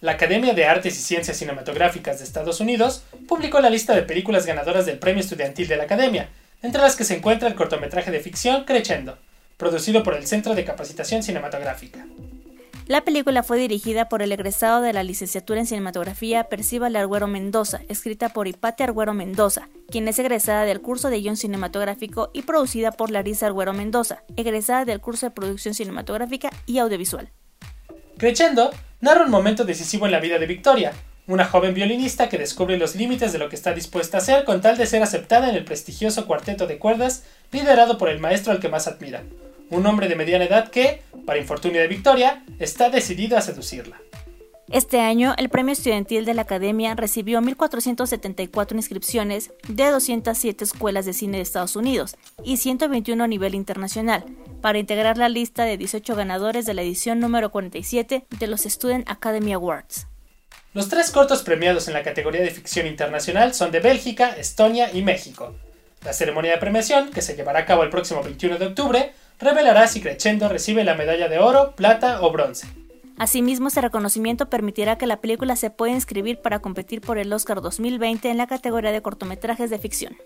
La 0.00 0.12
Academia 0.12 0.52
de 0.52 0.66
Artes 0.66 0.98
y 0.98 1.02
Ciencias 1.02 1.36
Cinematográficas 1.36 2.18
de 2.18 2.24
Estados 2.24 2.60
Unidos 2.60 3.04
publicó 3.28 3.60
la 3.60 3.70
lista 3.70 3.94
de 3.94 4.02
películas 4.02 4.46
ganadoras 4.46 4.84
del 4.84 4.98
Premio 4.98 5.22
Estudiantil 5.22 5.68
de 5.68 5.76
la 5.76 5.84
Academia, 5.84 6.28
entre 6.60 6.82
las 6.82 6.96
que 6.96 7.04
se 7.04 7.16
encuentra 7.16 7.48
el 7.48 7.54
cortometraje 7.54 8.10
de 8.10 8.20
ficción 8.20 8.64
Crescendo, 8.64 9.16
producido 9.56 10.02
por 10.02 10.14
el 10.14 10.26
Centro 10.26 10.54
de 10.54 10.64
Capacitación 10.64 11.22
Cinematográfica. 11.22 12.04
La 12.86 13.00
película 13.00 13.42
fue 13.42 13.58
dirigida 13.58 14.10
por 14.10 14.20
el 14.20 14.30
egresado 14.30 14.82
de 14.82 14.92
la 14.92 15.02
licenciatura 15.02 15.58
en 15.58 15.66
cinematografía 15.66 16.44
Percival 16.44 16.96
Arguero 16.96 17.26
Mendoza, 17.26 17.80
escrita 17.88 18.28
por 18.28 18.46
Hipate 18.46 18.84
Arguero 18.84 19.14
Mendoza, 19.14 19.70
quien 19.90 20.06
es 20.06 20.18
egresada 20.18 20.66
del 20.66 20.82
curso 20.82 21.08
de 21.08 21.18
guion 21.18 21.38
cinematográfico 21.38 22.30
y 22.34 22.42
producida 22.42 22.92
por 22.92 23.10
Larisa 23.10 23.46
Arguero 23.46 23.72
Mendoza, 23.72 24.22
egresada 24.36 24.84
del 24.84 25.00
curso 25.00 25.24
de 25.24 25.30
producción 25.30 25.72
cinematográfica 25.72 26.50
y 26.66 26.76
audiovisual. 26.76 27.30
Crescendo 28.18 28.70
narra 29.00 29.24
un 29.24 29.30
momento 29.30 29.64
decisivo 29.64 30.04
en 30.04 30.12
la 30.12 30.20
vida 30.20 30.38
de 30.38 30.46
Victoria, 30.46 30.92
una 31.26 31.46
joven 31.46 31.72
violinista 31.72 32.28
que 32.28 32.36
descubre 32.36 32.76
los 32.76 32.96
límites 32.96 33.32
de 33.32 33.38
lo 33.38 33.48
que 33.48 33.56
está 33.56 33.72
dispuesta 33.72 34.18
a 34.18 34.20
hacer 34.20 34.44
con 34.44 34.60
tal 34.60 34.76
de 34.76 34.84
ser 34.84 35.02
aceptada 35.02 35.48
en 35.48 35.54
el 35.54 35.64
prestigioso 35.64 36.26
cuarteto 36.26 36.66
de 36.66 36.78
cuerdas 36.78 37.24
liderado 37.50 37.96
por 37.96 38.10
el 38.10 38.20
maestro 38.20 38.52
al 38.52 38.60
que 38.60 38.68
más 38.68 38.86
admira, 38.86 39.22
un 39.74 39.86
hombre 39.86 40.08
de 40.08 40.16
mediana 40.16 40.44
edad 40.44 40.70
que, 40.70 41.02
para 41.26 41.38
infortunio 41.38 41.80
de 41.80 41.88
Victoria, 41.88 42.44
está 42.58 42.90
decidido 42.90 43.36
a 43.36 43.40
seducirla. 43.40 44.00
Este 44.70 44.98
año, 44.98 45.34
el 45.36 45.50
Premio 45.50 45.72
Estudiantil 45.72 46.24
de 46.24 46.32
la 46.32 46.42
Academia 46.42 46.94
recibió 46.94 47.40
1.474 47.40 48.74
inscripciones 48.74 49.52
de 49.68 49.90
207 49.90 50.64
escuelas 50.64 51.04
de 51.04 51.12
cine 51.12 51.36
de 51.36 51.42
Estados 51.42 51.76
Unidos 51.76 52.16
y 52.42 52.56
121 52.56 53.22
a 53.22 53.28
nivel 53.28 53.54
internacional, 53.54 54.24
para 54.62 54.78
integrar 54.78 55.18
la 55.18 55.28
lista 55.28 55.64
de 55.64 55.76
18 55.76 56.16
ganadores 56.16 56.64
de 56.64 56.72
la 56.72 56.82
edición 56.82 57.20
número 57.20 57.50
47 57.50 58.24
de 58.30 58.46
los 58.46 58.62
Student 58.62 59.08
Academy 59.08 59.52
Awards. 59.52 60.06
Los 60.72 60.88
tres 60.88 61.10
cortos 61.10 61.42
premiados 61.42 61.86
en 61.86 61.94
la 61.94 62.02
categoría 62.02 62.40
de 62.40 62.50
ficción 62.50 62.86
internacional 62.86 63.54
son 63.54 63.70
de 63.70 63.80
Bélgica, 63.80 64.30
Estonia 64.30 64.90
y 64.92 65.02
México. 65.02 65.54
La 66.04 66.12
ceremonia 66.12 66.52
de 66.52 66.58
premiación, 66.58 67.10
que 67.10 67.22
se 67.22 67.36
llevará 67.36 67.60
a 67.60 67.66
cabo 67.66 67.82
el 67.82 67.90
próximo 67.90 68.22
21 68.22 68.58
de 68.58 68.66
octubre, 68.66 69.12
revelará 69.44 69.86
si 69.86 70.00
Crescendo 70.00 70.48
recibe 70.48 70.82
la 70.82 70.94
medalla 70.94 71.28
de 71.28 71.38
oro, 71.38 71.74
plata 71.76 72.22
o 72.22 72.32
bronce. 72.32 72.66
Asimismo, 73.16 73.68
este 73.68 73.80
reconocimiento 73.80 74.50
permitirá 74.50 74.98
que 74.98 75.06
la 75.06 75.20
película 75.20 75.54
se 75.54 75.70
pueda 75.70 75.92
inscribir 75.92 76.40
para 76.40 76.58
competir 76.58 77.00
por 77.00 77.18
el 77.18 77.32
Oscar 77.32 77.60
2020 77.60 78.28
en 78.28 78.38
la 78.38 78.48
categoría 78.48 78.90
de 78.90 79.02
cortometrajes 79.02 79.70
de 79.70 79.78
ficción. 79.78 80.16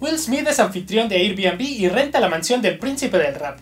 Will 0.00 0.18
Smith 0.18 0.46
es 0.48 0.58
anfitrión 0.58 1.08
de 1.08 1.16
Airbnb 1.16 1.60
y 1.60 1.88
renta 1.88 2.18
la 2.18 2.28
mansión 2.28 2.60
del 2.60 2.78
príncipe 2.78 3.18
del 3.18 3.36
rap. 3.36 3.60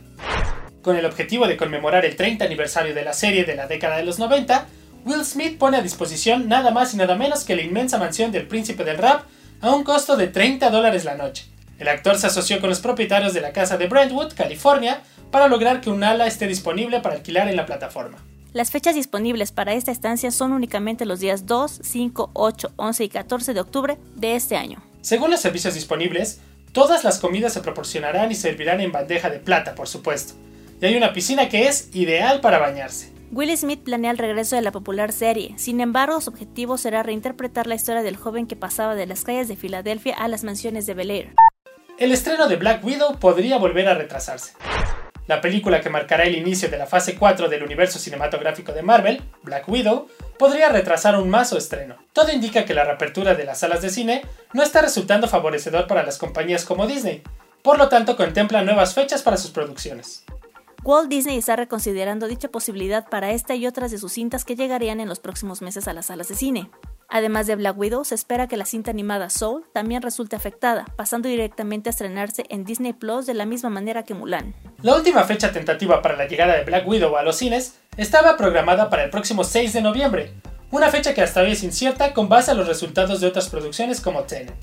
Con 0.81 0.97
el 0.97 1.05
objetivo 1.05 1.47
de 1.47 1.57
conmemorar 1.57 2.07
el 2.07 2.17
30 2.17 2.45
aniversario 2.45 2.95
de 2.95 3.05
la 3.05 3.13
serie 3.13 3.45
de 3.45 3.57
la 3.57 3.67
década 3.67 3.97
de 3.97 4.05
los 4.05 4.19
90, 4.19 4.67
Will 5.05 5.25
Smith 5.25 5.59
pone 5.59 5.77
a 5.77 5.83
disposición 5.83 6.49
nada 6.49 6.71
más 6.71 6.95
y 6.95 6.97
nada 6.97 7.15
menos 7.17 7.45
que 7.45 7.57
la 7.57 7.63
inmensa 7.63 7.99
mansión 7.99 8.33
del 8.33 8.47
príncipe 8.47 8.85
del 8.85 8.99
rap 8.99 9.25
a 9.61 9.75
un 9.75 9.85
costo 9.85 10.17
de 10.17 10.29
30 10.29 10.71
dólares 10.71 11.05
la 11.05 11.17
noche. 11.17 11.47
El 11.79 11.89
actor 11.89 12.17
se 12.19 12.27
asoció 12.27 12.61
con 12.61 12.71
los 12.71 12.81
propietarios 12.81 13.35
de 13.35 13.41
la 13.41 13.53
casa 13.53 13.77
de 13.77 13.87
Brentwood, 13.87 14.33
California, 14.35 15.03
para 15.31 15.49
lograr 15.49 15.81
que 15.81 15.91
un 15.91 16.03
ala 16.05 16.27
esté 16.27 16.47
disponible 16.47 17.01
para 17.01 17.17
alquilar 17.17 17.49
en 17.49 17.57
la 17.57 17.67
plataforma. 17.67 18.19
Las 18.53 18.71
fechas 18.71 18.95
disponibles 18.95 19.53
para 19.53 19.75
esta 19.75 19.93
estancia 19.93 20.31
son 20.31 20.53
únicamente 20.53 21.05
los 21.05 21.21
días 21.21 21.45
2, 21.45 21.81
5, 21.83 22.31
8, 22.33 22.73
11 22.77 23.05
y 23.05 23.09
14 23.11 23.53
de 23.53 23.61
octubre 23.61 23.99
de 24.15 24.35
este 24.35 24.57
año. 24.57 24.83
Según 25.03 25.31
los 25.31 25.41
servicios 25.41 25.75
disponibles, 25.75 26.41
todas 26.73 27.05
las 27.05 27.19
comidas 27.19 27.53
se 27.53 27.61
proporcionarán 27.61 28.33
y 28.33 28.35
servirán 28.35 28.81
en 28.81 28.93
bandeja 28.93 29.29
de 29.29 29.41
plata, 29.41 29.75
por 29.75 29.89
supuesto. 29.89 30.35
Y 30.81 30.87
hay 30.87 30.97
una 30.97 31.13
piscina 31.13 31.51
que 31.51 31.69
es 31.69 31.95
ideal 31.95 32.41
para 32.41 32.59
bañarse. 32.59 33.13
Will 33.31 33.55
Smith 33.57 33.83
planea 33.83 34.13
el 34.13 34.19
regreso 34.19 34.57
de 34.57 34.63
la 34.63 34.73
popular 34.73 35.13
serie, 35.13 35.53
sin 35.59 35.81
embargo 35.81 36.21
su 36.21 36.31
objetivo 36.31 36.79
será 36.79 37.03
reinterpretar 37.03 37.67
la 37.67 37.75
historia 37.75 38.03
del 38.03 38.17
joven 38.17 38.47
que 38.47 38.57
pasaba 38.57 38.95
de 38.95 39.07
las 39.07 39.25
calles 39.25 39.49
de 39.49 39.57
Filadelfia 39.57 40.15
a 40.15 40.29
las 40.29 40.45
mansiones 40.45 40.87
de 40.87 40.95
Bel 40.95 41.11
Air. 41.11 41.35
El 41.99 42.13
estreno 42.13 42.47
de 42.47 42.57
Black 42.57 42.85
Widow 42.85 43.19
podría 43.19 43.57
volver 43.57 43.89
a 43.89 43.95
retrasarse. 43.95 44.53
La 45.27 45.41
película 45.41 45.81
que 45.81 45.89
marcará 45.89 46.25
el 46.25 46.37
inicio 46.37 46.69
de 46.69 46.77
la 46.77 46.87
fase 46.87 47.17
4 47.17 47.49
del 47.49 47.63
universo 47.63 47.99
cinematográfico 47.99 48.73
de 48.73 48.83
Marvel, 48.83 49.23
Black 49.43 49.67
Widow, 49.67 50.07
podría 50.39 50.69
retrasar 50.69 51.15
aún 51.15 51.31
más 51.31 51.49
su 51.49 51.57
estreno. 51.57 51.97
Todo 52.13 52.33
indica 52.33 52.67
que 52.67 52.75
la 52.75 52.85
reapertura 52.85 53.35
de 53.35 53.47
las 53.47 53.61
salas 53.61 53.81
de 53.81 53.89
cine 53.89 54.23
no 54.53 54.63
está 54.63 54.83
resultando 54.83 55.27
favorecedor 55.27 55.87
para 55.87 56.03
las 56.03 56.19
compañías 56.19 56.67
como 56.67 56.87
Disney, 56.87 57.23
por 57.63 57.79
lo 57.79 57.89
tanto 57.89 58.15
contempla 58.15 58.63
nuevas 58.63 58.93
fechas 58.93 59.23
para 59.23 59.39
sus 59.39 59.51
producciones. 59.51 60.23
Walt 60.85 61.09
Disney 61.09 61.39
está 61.39 61.57
reconsiderando 61.57 62.29
dicha 62.29 62.49
posibilidad 62.49 63.09
para 63.09 63.31
esta 63.31 63.55
y 63.55 63.67
otras 63.67 63.91
de 63.91 63.97
sus 63.99 64.13
cintas 64.13 64.45
que 64.45 64.55
llegarían 64.55 65.01
en 65.01 65.09
los 65.09 65.19
próximos 65.19 65.63
meses 65.63 65.89
a 65.89 65.95
las 65.95 66.07
salas 66.07 66.29
de 66.29 66.35
cine. 66.35 66.71
Además 67.09 67.47
de 67.47 67.57
Black 67.57 67.79
Widow, 67.79 68.05
se 68.05 68.15
espera 68.15 68.49
que 68.49 68.57
la 68.57 68.65
cinta 68.65 68.91
animada 68.91 69.31
Soul 69.31 69.65
también 69.73 70.03
resulte 70.03 70.35
afectada, 70.35 70.85
pasando 70.97 71.29
directamente 71.29 71.89
a 71.89 71.93
estrenarse 71.93 72.45
en 72.49 72.65
Disney 72.65 72.93
Plus 72.93 73.27
de 73.27 73.35
la 73.35 73.47
misma 73.47 73.71
manera 73.71 74.03
que 74.03 74.15
Mulan. 74.15 74.55
La 74.83 74.97
última 74.97 75.23
fecha 75.25 75.53
tentativa 75.53 76.03
para 76.03 76.17
la 76.17 76.27
llegada 76.27 76.57
de 76.57 76.65
Black 76.65 76.87
Widow 76.87 77.17
a 77.17 77.23
los 77.23 77.37
cines 77.37 77.79
estaba 77.97 78.37
programada 78.37 78.91
para 78.91 79.05
el 79.05 79.11
próximo 79.11 79.45
6 79.45 79.73
de 79.73 79.83
noviembre, 79.83 80.33
una 80.71 80.91
fecha 80.91 81.15
que 81.15 81.23
hasta 81.23 81.43
hoy 81.43 81.53
es 81.53 81.63
incierta 81.63 82.13
con 82.13 82.29
base 82.29 82.51
a 82.51 82.55
los 82.55 82.67
resultados 82.67 83.21
de 83.21 83.29
otras 83.29 83.49
producciones 83.49 84.01
como 84.01 84.23
Tenet. 84.23 84.55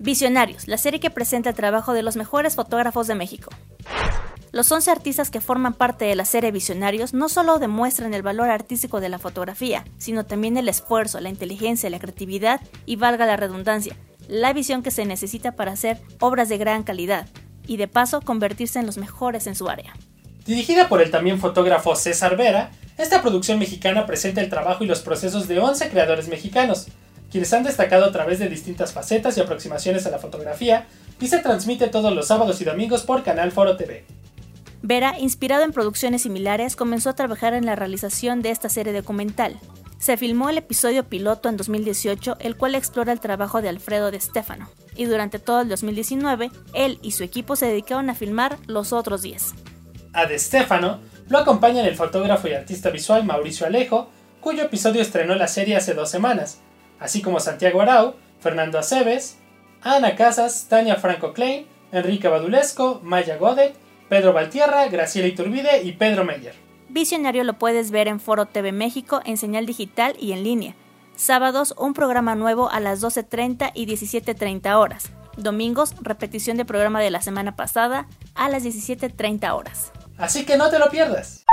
Visionarios, 0.00 0.66
la 0.66 0.78
serie 0.78 0.98
que 0.98 1.10
presenta 1.10 1.50
el 1.50 1.56
trabajo 1.56 1.92
de 1.92 2.02
los 2.02 2.16
mejores 2.16 2.54
fotógrafos 2.54 3.06
de 3.06 3.14
México. 3.14 3.50
Los 4.54 4.70
11 4.70 4.92
artistas 4.92 5.32
que 5.32 5.40
forman 5.40 5.74
parte 5.74 6.04
de 6.04 6.14
la 6.14 6.24
serie 6.24 6.52
Visionarios 6.52 7.12
no 7.12 7.28
solo 7.28 7.58
demuestran 7.58 8.14
el 8.14 8.22
valor 8.22 8.50
artístico 8.50 9.00
de 9.00 9.08
la 9.08 9.18
fotografía, 9.18 9.84
sino 9.98 10.26
también 10.26 10.56
el 10.56 10.68
esfuerzo, 10.68 11.18
la 11.18 11.28
inteligencia, 11.28 11.90
la 11.90 11.98
creatividad 11.98 12.60
y, 12.86 12.94
valga 12.94 13.26
la 13.26 13.36
redundancia, 13.36 13.96
la 14.28 14.52
visión 14.52 14.84
que 14.84 14.92
se 14.92 15.06
necesita 15.06 15.56
para 15.56 15.72
hacer 15.72 16.00
obras 16.20 16.48
de 16.48 16.58
gran 16.58 16.84
calidad 16.84 17.26
y 17.66 17.78
de 17.78 17.88
paso 17.88 18.20
convertirse 18.20 18.78
en 18.78 18.86
los 18.86 18.96
mejores 18.96 19.48
en 19.48 19.56
su 19.56 19.68
área. 19.68 19.92
Dirigida 20.46 20.88
por 20.88 21.02
el 21.02 21.10
también 21.10 21.40
fotógrafo 21.40 21.96
César 21.96 22.36
Vera, 22.36 22.70
esta 22.96 23.22
producción 23.22 23.58
mexicana 23.58 24.06
presenta 24.06 24.40
el 24.40 24.50
trabajo 24.50 24.84
y 24.84 24.86
los 24.86 25.00
procesos 25.00 25.48
de 25.48 25.58
11 25.58 25.88
creadores 25.88 26.28
mexicanos, 26.28 26.86
quienes 27.28 27.52
han 27.52 27.64
destacado 27.64 28.04
a 28.04 28.12
través 28.12 28.38
de 28.38 28.48
distintas 28.48 28.92
facetas 28.92 29.36
y 29.36 29.40
aproximaciones 29.40 30.06
a 30.06 30.10
la 30.10 30.20
fotografía, 30.20 30.86
y 31.20 31.26
se 31.26 31.40
transmite 31.40 31.88
todos 31.88 32.14
los 32.14 32.28
sábados 32.28 32.60
y 32.60 32.64
domingos 32.64 33.02
por 33.02 33.24
Canal 33.24 33.50
Foro 33.50 33.76
TV. 33.76 34.04
Vera, 34.86 35.18
inspirado 35.18 35.64
en 35.64 35.72
producciones 35.72 36.20
similares, 36.20 36.76
comenzó 36.76 37.08
a 37.08 37.14
trabajar 37.14 37.54
en 37.54 37.64
la 37.64 37.74
realización 37.74 38.42
de 38.42 38.50
esta 38.50 38.68
serie 38.68 38.92
documental. 38.92 39.58
Se 39.98 40.18
filmó 40.18 40.50
el 40.50 40.58
episodio 40.58 41.04
piloto 41.04 41.48
en 41.48 41.56
2018, 41.56 42.36
el 42.38 42.58
cual 42.58 42.74
explora 42.74 43.10
el 43.10 43.18
trabajo 43.18 43.62
de 43.62 43.70
Alfredo 43.70 44.10
de 44.10 44.20
Stefano, 44.20 44.68
y 44.94 45.06
durante 45.06 45.38
todo 45.38 45.62
el 45.62 45.70
2019, 45.70 46.50
él 46.74 46.98
y 47.00 47.12
su 47.12 47.24
equipo 47.24 47.56
se 47.56 47.64
dedicaron 47.64 48.10
a 48.10 48.14
filmar 48.14 48.58
los 48.66 48.92
otros 48.92 49.22
10. 49.22 49.54
A 50.12 50.26
De 50.26 50.38
Stefano 50.38 51.00
lo 51.28 51.38
acompañan 51.38 51.86
el 51.86 51.96
fotógrafo 51.96 52.48
y 52.48 52.52
artista 52.52 52.90
visual 52.90 53.24
Mauricio 53.24 53.66
Alejo, 53.66 54.10
cuyo 54.42 54.64
episodio 54.64 55.00
estrenó 55.00 55.34
la 55.34 55.48
serie 55.48 55.76
hace 55.76 55.94
dos 55.94 56.10
semanas, 56.10 56.58
así 57.00 57.22
como 57.22 57.40
Santiago 57.40 57.80
Arau, 57.80 58.16
Fernando 58.38 58.78
Aceves, 58.78 59.38
Ana 59.80 60.14
Casas, 60.14 60.66
Tania 60.68 60.96
Franco 60.96 61.32
Klein, 61.32 61.66
Enrique 61.90 62.28
Badulesco, 62.28 63.00
Maya 63.02 63.38
Godet, 63.38 63.82
Pedro 64.08 64.32
Valtierra, 64.32 64.86
Graciela 64.88 65.28
Iturbide 65.28 65.82
y 65.82 65.92
Pedro 65.92 66.24
Meyer. 66.24 66.54
Visionario 66.88 67.44
lo 67.44 67.58
puedes 67.58 67.90
ver 67.90 68.08
en 68.08 68.20
Foro 68.20 68.46
TV 68.46 68.72
México 68.72 69.20
en 69.24 69.36
señal 69.36 69.66
digital 69.66 70.14
y 70.20 70.32
en 70.32 70.44
línea. 70.44 70.74
Sábados, 71.16 71.74
un 71.78 71.94
programa 71.94 72.34
nuevo 72.34 72.70
a 72.70 72.80
las 72.80 73.02
12.30 73.02 73.72
y 73.74 73.86
17.30 73.86 74.74
horas. 74.76 75.10
Domingos, 75.36 75.94
repetición 76.00 76.56
del 76.56 76.66
programa 76.66 77.00
de 77.00 77.10
la 77.10 77.22
semana 77.22 77.56
pasada 77.56 78.06
a 78.34 78.48
las 78.48 78.64
17.30 78.64 79.52
horas. 79.52 79.92
Así 80.16 80.44
que 80.44 80.56
no 80.56 80.70
te 80.70 80.78
lo 80.78 80.90
pierdas. 80.90 81.43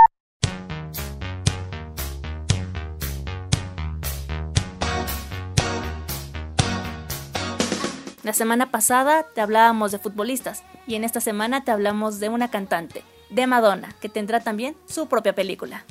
La 8.24 8.34
semana 8.34 8.70
pasada 8.70 9.24
te 9.34 9.42
hablábamos 9.42 9.92
de 9.92 9.98
futbolistas 9.98 10.62
y 10.86 10.94
en 10.94 11.04
esta 11.04 11.20
semana 11.20 11.64
te 11.64 11.72
hablamos 11.72 12.20
de 12.20 12.30
una 12.30 12.52
cantante, 12.52 13.04
de 13.32 13.48
Madonna, 13.48 13.96
que 14.00 14.10
tendrá 14.10 14.42
también 14.42 14.76
su 14.88 15.08
propia 15.08 15.34
película. 15.34 15.86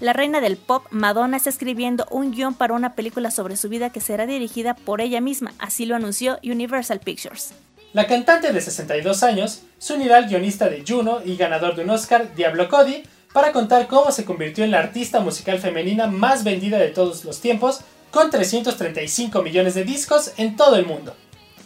La 0.00 0.12
reina 0.12 0.40
del 0.40 0.56
pop, 0.56 0.86
Madonna, 0.90 1.36
está 1.36 1.48
escribiendo 1.48 2.04
un 2.10 2.32
guion 2.32 2.54
para 2.54 2.74
una 2.74 2.94
película 2.94 3.30
sobre 3.30 3.56
su 3.56 3.68
vida 3.68 3.90
que 3.90 4.00
será 4.00 4.26
dirigida 4.26 4.74
por 4.74 5.00
ella 5.00 5.20
misma, 5.20 5.52
así 5.60 5.86
lo 5.86 5.94
anunció 5.94 6.40
Universal 6.42 6.98
Pictures. 6.98 7.52
La 7.92 8.08
cantante 8.08 8.52
de 8.52 8.60
62 8.60 9.22
años 9.22 9.62
se 9.78 9.94
unirá 9.94 10.16
al 10.16 10.28
guionista 10.28 10.68
de 10.68 10.82
Juno 10.86 11.20
y 11.24 11.36
ganador 11.36 11.76
de 11.76 11.84
un 11.84 11.90
Oscar, 11.90 12.34
Diablo 12.34 12.68
Cody, 12.68 13.04
para 13.32 13.52
contar 13.52 13.86
cómo 13.86 14.10
se 14.10 14.24
convirtió 14.24 14.64
en 14.64 14.72
la 14.72 14.80
artista 14.80 15.20
musical 15.20 15.60
femenina 15.60 16.08
más 16.08 16.42
vendida 16.42 16.78
de 16.78 16.88
todos 16.88 17.24
los 17.24 17.40
tiempos 17.40 17.82
con 18.10 18.30
335 18.30 19.42
millones 19.42 19.74
de 19.74 19.84
discos 19.84 20.32
en 20.36 20.56
todo 20.56 20.76
el 20.76 20.86
mundo. 20.86 21.14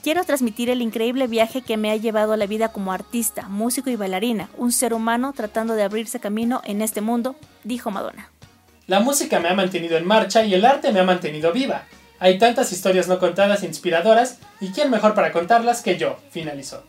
Quiero 0.03 0.23
transmitir 0.25 0.69
el 0.69 0.83
increíble 0.83 1.27
viaje 1.27 1.63
que 1.63 1.79
me 1.79 1.91
ha 1.91 1.97
llevado 1.97 2.35
a 2.35 2.37
la 2.37 2.47
vida 2.47 2.69
como 2.73 2.93
artista, 2.93 3.49
músico 3.49 3.89
y 3.89 3.97
bailarina, 3.97 4.51
un 4.59 4.71
ser 4.71 4.93
humano 4.93 5.33
tratando 5.35 5.75
de 5.75 5.83
abrirse 5.83 6.21
camino 6.21 6.61
en 6.65 6.83
este 6.83 7.01
mundo, 7.01 7.37
dijo 7.63 7.91
Madonna. 7.91 8.31
La 8.87 9.01
música 9.01 9.41
me 9.41 9.49
ha 9.49 9.55
mantenido 9.55 9.97
en 9.97 10.07
marcha 10.07 10.45
y 10.45 10.53
el 10.53 10.67
arte 10.67 10.93
me 10.93 11.01
ha 11.01 11.05
mantenido 11.05 11.53
viva. 11.53 11.85
Hay 12.19 12.39
tantas 12.39 12.71
historias 12.71 13.09
no 13.09 13.19
contadas 13.19 13.63
e 13.63 13.67
inspiradoras, 13.67 14.39
y 14.61 14.73
quién 14.73 14.91
mejor 14.91 15.15
para 15.15 15.33
contarlas 15.33 15.81
que 15.81 15.97
yo, 15.97 16.19
finalizó. 16.31 16.85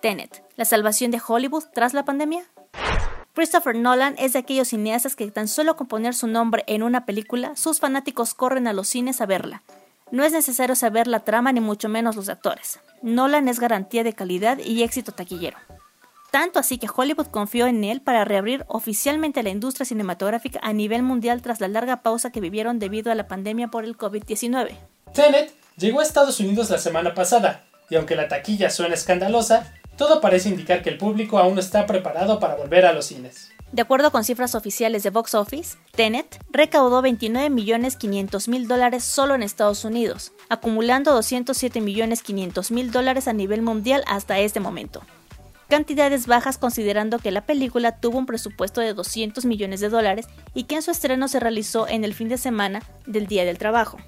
Tenet, 0.00 0.44
la 0.54 0.64
salvación 0.64 1.10
de 1.10 1.20
Hollywood 1.26 1.64
tras 1.74 1.92
la 1.92 2.04
pandemia. 2.04 2.44
Christopher 3.38 3.76
Nolan 3.76 4.16
es 4.18 4.32
de 4.32 4.40
aquellos 4.40 4.66
cineastas 4.66 5.14
que 5.14 5.30
tan 5.30 5.46
solo 5.46 5.76
con 5.76 5.86
poner 5.86 6.12
su 6.12 6.26
nombre 6.26 6.64
en 6.66 6.82
una 6.82 7.06
película, 7.06 7.54
sus 7.54 7.78
fanáticos 7.78 8.34
corren 8.34 8.66
a 8.66 8.72
los 8.72 8.88
cines 8.88 9.20
a 9.20 9.26
verla. 9.26 9.62
No 10.10 10.24
es 10.24 10.32
necesario 10.32 10.74
saber 10.74 11.06
la 11.06 11.20
trama 11.20 11.52
ni 11.52 11.60
mucho 11.60 11.88
menos 11.88 12.16
los 12.16 12.28
actores. 12.28 12.80
Nolan 13.00 13.46
es 13.46 13.60
garantía 13.60 14.02
de 14.02 14.12
calidad 14.12 14.58
y 14.58 14.82
éxito 14.82 15.12
taquillero. 15.12 15.56
Tanto 16.32 16.58
así 16.58 16.78
que 16.78 16.88
Hollywood 16.92 17.28
confió 17.28 17.68
en 17.68 17.84
él 17.84 18.00
para 18.00 18.24
reabrir 18.24 18.64
oficialmente 18.66 19.44
la 19.44 19.50
industria 19.50 19.86
cinematográfica 19.86 20.58
a 20.60 20.72
nivel 20.72 21.04
mundial 21.04 21.40
tras 21.40 21.60
la 21.60 21.68
larga 21.68 22.02
pausa 22.02 22.32
que 22.32 22.40
vivieron 22.40 22.80
debido 22.80 23.12
a 23.12 23.14
la 23.14 23.28
pandemia 23.28 23.68
por 23.68 23.84
el 23.84 23.96
COVID-19. 23.96 24.72
Tenet 25.14 25.54
llegó 25.76 26.00
a 26.00 26.02
Estados 26.02 26.40
Unidos 26.40 26.70
la 26.70 26.78
semana 26.78 27.14
pasada, 27.14 27.64
y 27.88 27.94
aunque 27.94 28.16
la 28.16 28.26
taquilla 28.26 28.68
suena 28.68 28.94
escandalosa, 28.94 29.72
todo 29.98 30.22
parece 30.22 30.48
indicar 30.48 30.82
que 30.82 30.88
el 30.88 30.96
público 30.96 31.38
aún 31.38 31.56
no 31.56 31.60
está 31.60 31.84
preparado 31.84 32.40
para 32.40 32.54
volver 32.54 32.86
a 32.86 32.94
los 32.94 33.04
cines. 33.04 33.50
De 33.72 33.82
acuerdo 33.82 34.10
con 34.10 34.24
cifras 34.24 34.54
oficiales 34.54 35.02
de 35.02 35.10
Box 35.10 35.34
Office, 35.34 35.76
Tenet 35.94 36.42
recaudó 36.50 37.02
29.500.000 37.02 38.66
dólares 38.66 39.04
solo 39.04 39.34
en 39.34 39.42
Estados 39.42 39.84
Unidos, 39.84 40.32
acumulando 40.48 41.18
207.500.000 41.18 42.90
dólares 42.90 43.28
a 43.28 43.34
nivel 43.34 43.60
mundial 43.60 44.02
hasta 44.06 44.38
este 44.38 44.60
momento. 44.60 45.02
Cantidades 45.68 46.26
bajas 46.26 46.56
considerando 46.56 47.18
que 47.18 47.30
la 47.30 47.44
película 47.44 48.00
tuvo 48.00 48.16
un 48.16 48.24
presupuesto 48.24 48.80
de 48.80 48.94
200 48.94 49.44
millones 49.44 49.80
de 49.80 49.90
dólares 49.90 50.26
y 50.54 50.64
que 50.64 50.76
en 50.76 50.82
su 50.82 50.90
estreno 50.90 51.28
se 51.28 51.40
realizó 51.40 51.86
en 51.86 52.04
el 52.04 52.14
fin 52.14 52.30
de 52.30 52.38
semana 52.38 52.82
del 53.04 53.26
Día 53.26 53.44
del 53.44 53.58
Trabajo. 53.58 53.98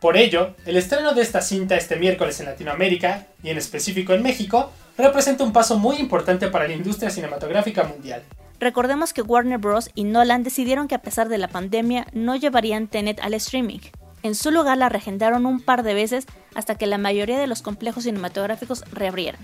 Por 0.00 0.16
ello, 0.16 0.54
el 0.64 0.78
estreno 0.78 1.12
de 1.12 1.20
esta 1.20 1.42
cinta 1.42 1.76
este 1.76 1.96
miércoles 1.96 2.40
en 2.40 2.46
Latinoamérica, 2.46 3.26
y 3.42 3.50
en 3.50 3.58
específico 3.58 4.14
en 4.14 4.22
México, 4.22 4.72
representa 4.96 5.44
un 5.44 5.52
paso 5.52 5.78
muy 5.78 5.96
importante 5.96 6.48
para 6.48 6.66
la 6.66 6.74
industria 6.74 7.10
cinematográfica 7.10 7.84
mundial. 7.84 8.22
Recordemos 8.60 9.12
que 9.12 9.22
Warner 9.22 9.58
Bros. 9.58 9.90
y 9.94 10.04
Nolan 10.04 10.42
decidieron 10.42 10.88
que 10.88 10.94
a 10.94 11.02
pesar 11.02 11.28
de 11.28 11.38
la 11.38 11.48
pandemia 11.48 12.06
no 12.12 12.34
llevarían 12.34 12.88
Tenet 12.88 13.20
al 13.20 13.34
streaming. 13.34 13.80
En 14.22 14.34
su 14.34 14.50
lugar 14.50 14.78
la 14.78 14.88
regendaron 14.88 15.46
un 15.46 15.60
par 15.60 15.82
de 15.82 15.94
veces 15.94 16.26
hasta 16.54 16.74
que 16.74 16.86
la 16.86 16.98
mayoría 16.98 17.38
de 17.38 17.46
los 17.46 17.62
complejos 17.62 18.04
cinematográficos 18.04 18.84
reabrieran. 18.92 19.40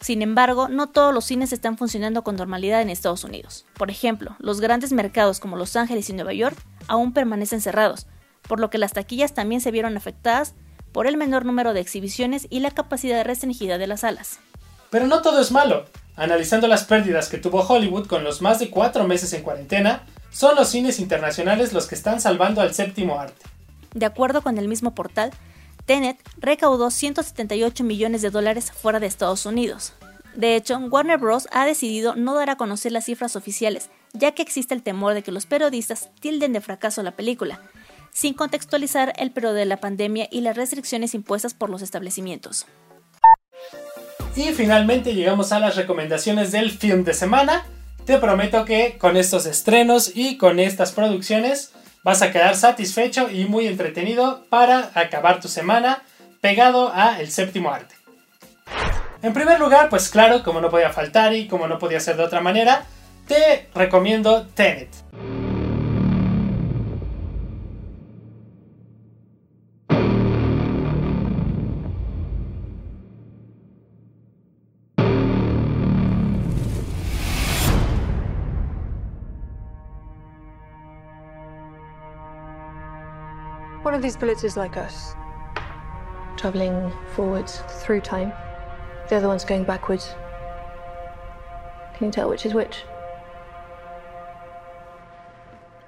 Sin 0.00 0.22
embargo, 0.22 0.68
no 0.68 0.88
todos 0.88 1.12
los 1.12 1.24
cines 1.24 1.52
están 1.52 1.76
funcionando 1.76 2.22
con 2.22 2.36
normalidad 2.36 2.82
en 2.82 2.90
Estados 2.90 3.24
Unidos. 3.24 3.64
Por 3.74 3.90
ejemplo, 3.90 4.36
los 4.38 4.60
grandes 4.60 4.92
mercados 4.92 5.40
como 5.40 5.56
Los 5.56 5.74
Ángeles 5.74 6.08
y 6.08 6.12
Nueva 6.12 6.32
York 6.32 6.56
aún 6.86 7.12
permanecen 7.12 7.60
cerrados, 7.60 8.06
por 8.48 8.58
lo 8.58 8.70
que 8.70 8.78
las 8.78 8.92
taquillas 8.92 9.34
también 9.34 9.60
se 9.60 9.70
vieron 9.70 9.96
afectadas 9.96 10.54
por 10.92 11.06
el 11.06 11.16
menor 11.16 11.44
número 11.44 11.74
de 11.74 11.80
exhibiciones 11.80 12.46
y 12.50 12.60
la 12.60 12.70
capacidad 12.70 13.24
restringida 13.24 13.78
de 13.78 13.86
las 13.86 14.00
salas. 14.00 14.40
Pero 14.90 15.06
no 15.06 15.22
todo 15.22 15.40
es 15.40 15.52
malo. 15.52 15.84
Analizando 16.16 16.66
las 16.66 16.84
pérdidas 16.84 17.28
que 17.28 17.38
tuvo 17.38 17.60
Hollywood 17.60 18.08
con 18.08 18.24
los 18.24 18.42
más 18.42 18.58
de 18.58 18.70
cuatro 18.70 19.06
meses 19.06 19.32
en 19.34 19.42
cuarentena, 19.42 20.02
son 20.30 20.56
los 20.56 20.68
cines 20.68 20.98
internacionales 20.98 21.72
los 21.72 21.86
que 21.86 21.94
están 21.94 22.20
salvando 22.20 22.60
al 22.60 22.74
séptimo 22.74 23.20
arte. 23.20 23.46
De 23.94 24.06
acuerdo 24.06 24.42
con 24.42 24.58
el 24.58 24.66
mismo 24.66 24.94
portal, 24.94 25.30
Tenet 25.86 26.18
recaudó 26.38 26.90
178 26.90 27.84
millones 27.84 28.22
de 28.22 28.30
dólares 28.30 28.72
fuera 28.72 29.00
de 29.00 29.06
Estados 29.06 29.46
Unidos. 29.46 29.92
De 30.34 30.54
hecho, 30.54 30.78
Warner 30.78 31.18
Bros. 31.18 31.48
ha 31.50 31.64
decidido 31.64 32.14
no 32.14 32.34
dar 32.34 32.50
a 32.50 32.56
conocer 32.56 32.92
las 32.92 33.06
cifras 33.06 33.36
oficiales, 33.36 33.88
ya 34.12 34.32
que 34.32 34.42
existe 34.42 34.74
el 34.74 34.82
temor 34.82 35.14
de 35.14 35.22
que 35.22 35.32
los 35.32 35.46
periodistas 35.46 36.10
tilden 36.20 36.52
de 36.52 36.60
fracaso 36.60 37.02
la 37.02 37.12
película, 37.12 37.60
sin 38.18 38.34
contextualizar 38.34 39.12
el 39.16 39.30
periodo 39.30 39.54
de 39.54 39.64
la 39.64 39.76
pandemia 39.76 40.26
y 40.28 40.40
las 40.40 40.56
restricciones 40.56 41.14
impuestas 41.14 41.54
por 41.54 41.70
los 41.70 41.82
establecimientos. 41.82 42.66
Y 44.34 44.46
finalmente 44.54 45.14
llegamos 45.14 45.52
a 45.52 45.60
las 45.60 45.76
recomendaciones 45.76 46.50
del 46.50 46.72
film 46.72 47.04
de 47.04 47.14
semana. 47.14 47.64
Te 48.06 48.18
prometo 48.18 48.64
que 48.64 48.98
con 48.98 49.16
estos 49.16 49.46
estrenos 49.46 50.10
y 50.16 50.36
con 50.36 50.58
estas 50.58 50.90
producciones 50.90 51.70
vas 52.02 52.20
a 52.22 52.32
quedar 52.32 52.56
satisfecho 52.56 53.30
y 53.30 53.44
muy 53.44 53.68
entretenido 53.68 54.44
para 54.48 54.90
acabar 54.94 55.40
tu 55.40 55.46
semana 55.46 56.02
pegado 56.40 56.90
a 56.92 57.20
el 57.20 57.30
séptimo 57.30 57.70
arte. 57.70 57.94
En 59.22 59.32
primer 59.32 59.60
lugar, 59.60 59.90
pues 59.90 60.08
claro, 60.08 60.42
como 60.42 60.60
no 60.60 60.70
podía 60.70 60.90
faltar 60.90 61.34
y 61.34 61.46
como 61.46 61.68
no 61.68 61.78
podía 61.78 62.00
ser 62.00 62.16
de 62.16 62.24
otra 62.24 62.40
manera, 62.40 62.84
te 63.28 63.68
recomiendo 63.76 64.44
Tenet. 64.48 64.88
One 83.88 83.94
of 83.94 84.02
these 84.02 84.18
bullets 84.18 84.44
is 84.44 84.54
like 84.54 84.76
us, 84.76 85.14
traveling 86.36 86.92
forwards 87.14 87.62
through 87.80 88.02
time. 88.02 88.34
The 89.08 89.16
other 89.16 89.28
one's 89.28 89.46
going 89.46 89.64
backwards. 89.64 90.14
Can 91.94 92.08
you 92.08 92.12
tell 92.12 92.28
which 92.28 92.44
is 92.44 92.52
which? 92.52 92.84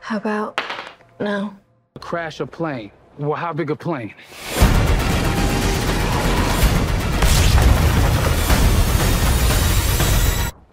How 0.00 0.16
about 0.16 0.62
now? 1.20 1.54
Crash 2.00 2.40
a 2.40 2.46
plane. 2.46 2.90
Well, 3.18 3.34
how 3.34 3.52
big 3.52 3.70
a 3.70 3.76
plane? 3.76 4.14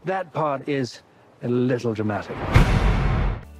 That 0.05 0.31
part 0.31 0.69
is 0.69 1.01
a 1.43 1.49
little 1.49 1.93
dramatic. 1.93 2.37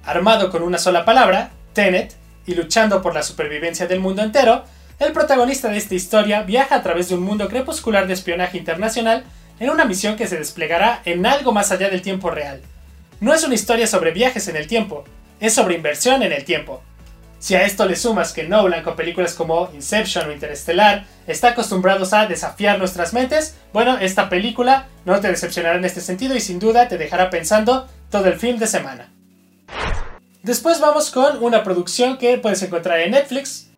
Armado 0.06 0.50
con 0.50 0.62
una 0.62 0.78
sola 0.78 1.04
palabra, 1.04 1.50
Tenet, 1.74 2.16
y 2.48 2.54
luchando 2.54 3.02
por 3.02 3.14
la 3.14 3.22
supervivencia 3.22 3.86
del 3.86 4.00
mundo 4.00 4.22
entero, 4.22 4.64
el 4.98 5.12
protagonista 5.12 5.68
de 5.68 5.76
esta 5.76 5.94
historia 5.94 6.42
viaja 6.42 6.76
a 6.76 6.82
través 6.82 7.08
de 7.08 7.14
un 7.14 7.22
mundo 7.22 7.46
crepuscular 7.46 8.06
de 8.06 8.14
espionaje 8.14 8.56
internacional 8.56 9.22
en 9.60 9.68
una 9.68 9.84
misión 9.84 10.16
que 10.16 10.26
se 10.26 10.38
desplegará 10.38 11.02
en 11.04 11.26
algo 11.26 11.52
más 11.52 11.70
allá 11.70 11.90
del 11.90 12.00
tiempo 12.00 12.30
real. 12.30 12.62
No 13.20 13.34
es 13.34 13.44
una 13.44 13.54
historia 13.54 13.86
sobre 13.86 14.12
viajes 14.12 14.48
en 14.48 14.56
el 14.56 14.66
tiempo, 14.66 15.04
es 15.40 15.52
sobre 15.54 15.74
inversión 15.74 16.22
en 16.22 16.32
el 16.32 16.44
tiempo. 16.44 16.82
Si 17.38 17.54
a 17.54 17.66
esto 17.66 17.84
le 17.84 17.96
sumas 17.96 18.32
que 18.32 18.44
Nolan 18.44 18.82
con 18.82 18.96
películas 18.96 19.34
como 19.34 19.70
Inception 19.74 20.28
o 20.28 20.32
Interestelar 20.32 21.04
está 21.26 21.50
acostumbrados 21.50 22.14
a 22.14 22.26
desafiar 22.26 22.78
nuestras 22.78 23.12
mentes, 23.12 23.56
bueno, 23.74 23.98
esta 23.98 24.30
película 24.30 24.86
no 25.04 25.20
te 25.20 25.28
decepcionará 25.28 25.76
en 25.76 25.84
este 25.84 26.00
sentido 26.00 26.34
y 26.34 26.40
sin 26.40 26.58
duda 26.58 26.88
te 26.88 26.96
dejará 26.96 27.28
pensando 27.28 27.86
todo 28.10 28.26
el 28.26 28.38
film 28.40 28.58
de 28.58 28.66
semana. 28.66 29.10
Después 30.47 30.79
vamos 30.79 31.09
con 31.09 31.41
una 31.43 31.63
producción 31.63 32.17
que 32.17 32.37
puedes 32.37 32.61
encontrar 32.63 32.99
en 32.99 33.11
Netflix. 33.11 33.69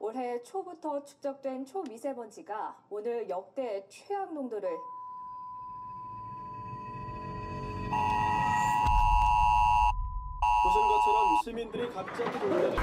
올해 0.00 0.42
초부터 0.42 1.02
축적된 1.02 1.64
초미세먼지가 1.64 2.76
오늘 2.90 3.26
역대 3.28 3.86
최악 3.88 4.34
농도를 4.34 4.68
보신 10.62 10.80
것처럼 10.88 11.42
시민들이 11.42 11.90
갑자기 11.90 12.38
놀라는 12.38 12.76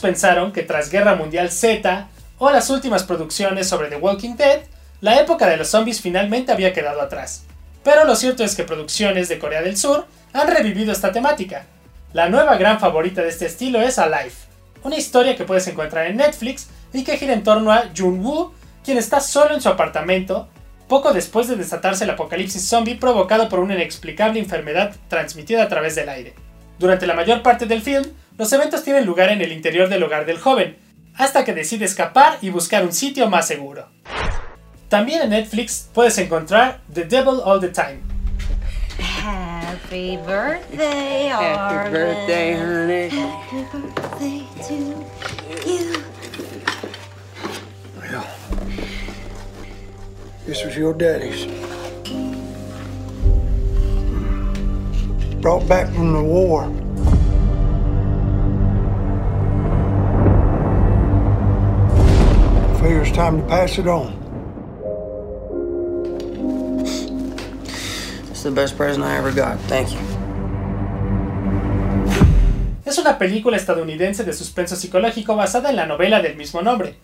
pensaron 0.00 0.52
que 0.52 0.62
tras 0.62 0.90
Guerra 0.90 1.14
Mundial 1.14 1.50
Z 1.50 2.08
o 2.38 2.50
las 2.50 2.70
últimas 2.70 3.04
producciones 3.04 3.68
sobre 3.68 3.88
The 3.88 3.96
Walking 3.96 4.36
Dead, 4.36 4.60
la 5.00 5.20
época 5.20 5.46
de 5.46 5.56
los 5.56 5.68
zombies 5.68 6.00
finalmente 6.00 6.52
había 6.52 6.72
quedado 6.72 7.00
atrás. 7.00 7.44
Pero 7.84 8.04
lo 8.04 8.16
cierto 8.16 8.44
es 8.44 8.54
que 8.54 8.64
producciones 8.64 9.28
de 9.28 9.38
Corea 9.38 9.62
del 9.62 9.76
Sur 9.76 10.06
han 10.32 10.48
revivido 10.48 10.92
esta 10.92 11.12
temática. 11.12 11.66
La 12.12 12.28
nueva 12.28 12.56
gran 12.56 12.80
favorita 12.80 13.22
de 13.22 13.28
este 13.28 13.46
estilo 13.46 13.80
es 13.80 13.98
Alive, 13.98 14.32
una 14.82 14.96
historia 14.96 15.36
que 15.36 15.44
puedes 15.44 15.66
encontrar 15.68 16.06
en 16.06 16.16
Netflix 16.16 16.68
y 16.92 17.04
que 17.04 17.16
gira 17.16 17.32
en 17.32 17.44
torno 17.44 17.72
a 17.72 17.90
Jun-woo, 17.96 18.52
quien 18.84 18.98
está 18.98 19.20
solo 19.20 19.54
en 19.54 19.60
su 19.60 19.68
apartamento 19.68 20.48
poco 20.88 21.12
después 21.12 21.46
de 21.46 21.54
desatarse 21.54 22.02
el 22.02 22.10
apocalipsis 22.10 22.68
zombie 22.68 22.96
provocado 22.96 23.48
por 23.48 23.60
una 23.60 23.74
inexplicable 23.74 24.40
enfermedad 24.40 24.96
transmitida 25.08 25.62
a 25.62 25.68
través 25.68 25.94
del 25.94 26.08
aire. 26.08 26.34
Durante 26.80 27.06
la 27.06 27.14
mayor 27.14 27.42
parte 27.42 27.66
del 27.66 27.80
film, 27.80 28.04
los 28.40 28.50
eventos 28.54 28.82
tienen 28.82 29.04
lugar 29.04 29.28
en 29.28 29.42
el 29.42 29.52
interior 29.52 29.90
del 29.90 30.02
hogar 30.02 30.24
del 30.24 30.38
joven, 30.38 30.78
hasta 31.14 31.44
que 31.44 31.52
decide 31.52 31.84
escapar 31.84 32.38
y 32.40 32.48
buscar 32.48 32.82
un 32.84 32.92
sitio 32.94 33.28
más 33.28 33.46
seguro. 33.46 33.86
También 34.88 35.20
en 35.20 35.28
Netflix 35.28 35.90
puedes 35.92 36.16
encontrar 36.16 36.80
The 36.90 37.04
Devil 37.04 37.42
All 37.44 37.60
the 37.60 37.68
Time. 37.68 38.00
Happy 38.98 40.16
birthday, 40.26 41.28
Happy 41.28 41.90
birthday, 41.90 42.54
honey. 42.54 43.10
birthday 43.60 44.46
to 44.66 44.74
you. 45.66 46.02
Well, 47.98 48.24
this 50.46 50.64
was 50.64 50.74
your 50.78 50.94
daddy's. 50.94 51.44
Brought 55.42 55.68
back 55.68 55.92
from 55.92 56.14
the 56.14 56.22
war. 56.22 56.79
Figure 62.90 63.06
it's 63.06 63.16
time 63.16 63.40
to 63.40 63.46
pass 63.46 63.78
it 63.78 63.86
on. 63.86 64.10
It's 68.28 68.42
the 68.42 68.50
best 68.50 68.76
present 68.76 69.04
I 69.04 69.16
ever 69.16 69.30
got. 69.30 69.60
Thank 69.68 69.92
you. 69.92 70.00
Es 72.84 72.98
una 72.98 73.16
película 73.16 73.56
estadounidense 73.56 74.24
de 74.24 74.32
suspenso 74.32 74.74
psicológico 74.74 75.36
basada 75.36 75.70
en 75.70 75.76
la 75.76 75.86
novela 75.86 76.20
del 76.20 76.34
mismo 76.34 76.62
nombre, 76.62 76.96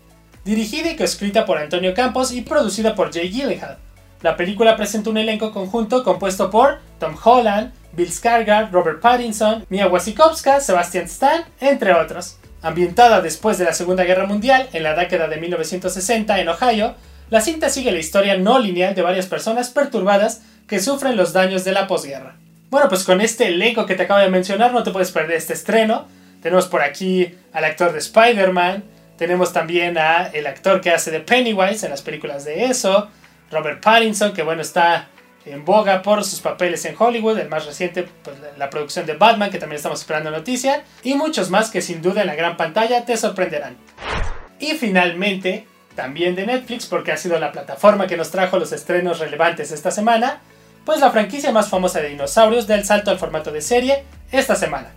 dirigida 0.43 0.91
y 0.91 0.97
coescrita 0.97 1.45
por 1.45 1.57
Antonio 1.57 1.93
Campos 1.93 2.33
y 2.33 2.41
producida 2.41 2.93
por 2.93 3.13
Jay 3.13 3.29
Gyllenhaal. 3.29 3.77
La 4.23 4.35
película 4.35 4.75
presenta 4.75 5.09
un 5.09 5.17
elenco 5.17 5.53
conjunto 5.53 6.03
compuesto 6.03 6.51
por 6.51 6.79
Tom 6.99 7.15
Holland, 7.23 7.71
Bill 7.93 8.09
Skarsgård, 8.09 8.71
Robert 8.71 8.99
Pattinson, 8.99 9.65
Mia 9.69 9.87
Wasikowska, 9.87 10.59
Sebastian 10.59 11.05
Stan, 11.05 11.45
entre 11.61 11.93
otros. 11.93 12.39
Ambientada 12.61 13.21
después 13.21 13.57
de 13.57 13.65
la 13.65 13.73
Segunda 13.73 14.03
Guerra 14.03 14.25
Mundial, 14.25 14.67
en 14.73 14.83
la 14.83 14.95
década 14.95 15.27
de 15.27 15.37
1960 15.37 16.39
en 16.39 16.49
Ohio, 16.49 16.95
la 17.29 17.41
cinta 17.41 17.69
sigue 17.69 17.91
la 17.91 17.99
historia 17.99 18.37
no 18.37 18.57
lineal 18.59 18.95
de 18.95 19.01
varias 19.01 19.27
personas 19.27 19.69
perturbadas 19.69 20.41
que 20.67 20.79
sufren 20.79 21.15
los 21.15 21.33
daños 21.33 21.63
de 21.63 21.71
la 21.71 21.87
posguerra. 21.87 22.35
Bueno, 22.69 22.89
pues 22.89 23.03
con 23.03 23.21
este 23.21 23.47
elenco 23.47 23.85
que 23.85 23.95
te 23.95 24.03
acabo 24.03 24.19
de 24.19 24.29
mencionar 24.29 24.73
no 24.73 24.83
te 24.83 24.91
puedes 24.91 25.11
perder 25.11 25.37
este 25.37 25.53
estreno. 25.53 26.07
Tenemos 26.41 26.67
por 26.67 26.81
aquí 26.81 27.33
al 27.53 27.63
actor 27.63 27.93
de 27.93 27.99
Spider-Man, 27.99 28.83
tenemos 29.17 29.53
también 29.53 29.97
a 29.97 30.27
el 30.27 30.47
actor 30.47 30.81
que 30.81 30.91
hace 30.91 31.11
de 31.11 31.19
Pennywise 31.19 31.85
en 31.85 31.91
las 31.91 32.01
películas 32.01 32.45
de 32.45 32.65
eso, 32.65 33.09
Robert 33.51 33.81
Pattinson, 33.83 34.33
que 34.33 34.43
bueno, 34.43 34.61
está 34.61 35.07
en 35.51 35.65
boga 35.65 36.01
por 36.01 36.23
sus 36.23 36.39
papeles 36.41 36.83
en 36.85 36.95
Hollywood, 36.97 37.37
el 37.39 37.49
más 37.49 37.65
reciente, 37.65 38.07
pues 38.23 38.35
la- 38.57 38.69
producción 38.69 39.05
de 39.05 39.13
Batman, 39.15 39.49
que 39.49 39.57
también 39.59 39.77
estamos 39.77 40.01
esperando 40.01 40.29
noticia, 40.31 40.83
y 41.03 41.15
muchos 41.15 41.49
más 41.49 41.69
que 41.71 41.81
sin 41.81 42.01
duda 42.01 42.21
en 42.21 42.27
la 42.27 42.35
gran 42.35 42.57
pantalla 42.57 43.05
te 43.05 43.15
sorprenderán. 43.17 43.77
Y 44.59 44.71
finalmente, 44.73 45.65
también 45.95 46.35
de 46.35 46.45
Netflix, 46.45 46.85
porque 46.85 47.11
ha 47.11 47.17
sido 47.17 47.39
la 47.39 47.51
plataforma 47.51 48.07
que 48.07 48.17
nos 48.17 48.29
trajo 48.31 48.59
los 48.59 48.71
estrenos 48.71 49.19
relevantes 49.19 49.71
esta 49.71 49.91
semana, 49.91 50.41
pues 50.85 50.99
la 50.99 51.11
franquicia 51.11 51.51
más 51.51 51.69
famosa 51.69 51.99
de 52.01 52.09
dinosaurios 52.09 52.67
da 52.67 52.75
el 52.75 52.85
salto 52.85 53.11
al 53.11 53.19
formato 53.19 53.51
de 53.51 53.61
serie 53.61 54.03
esta 54.31 54.55
semana. 54.55 54.91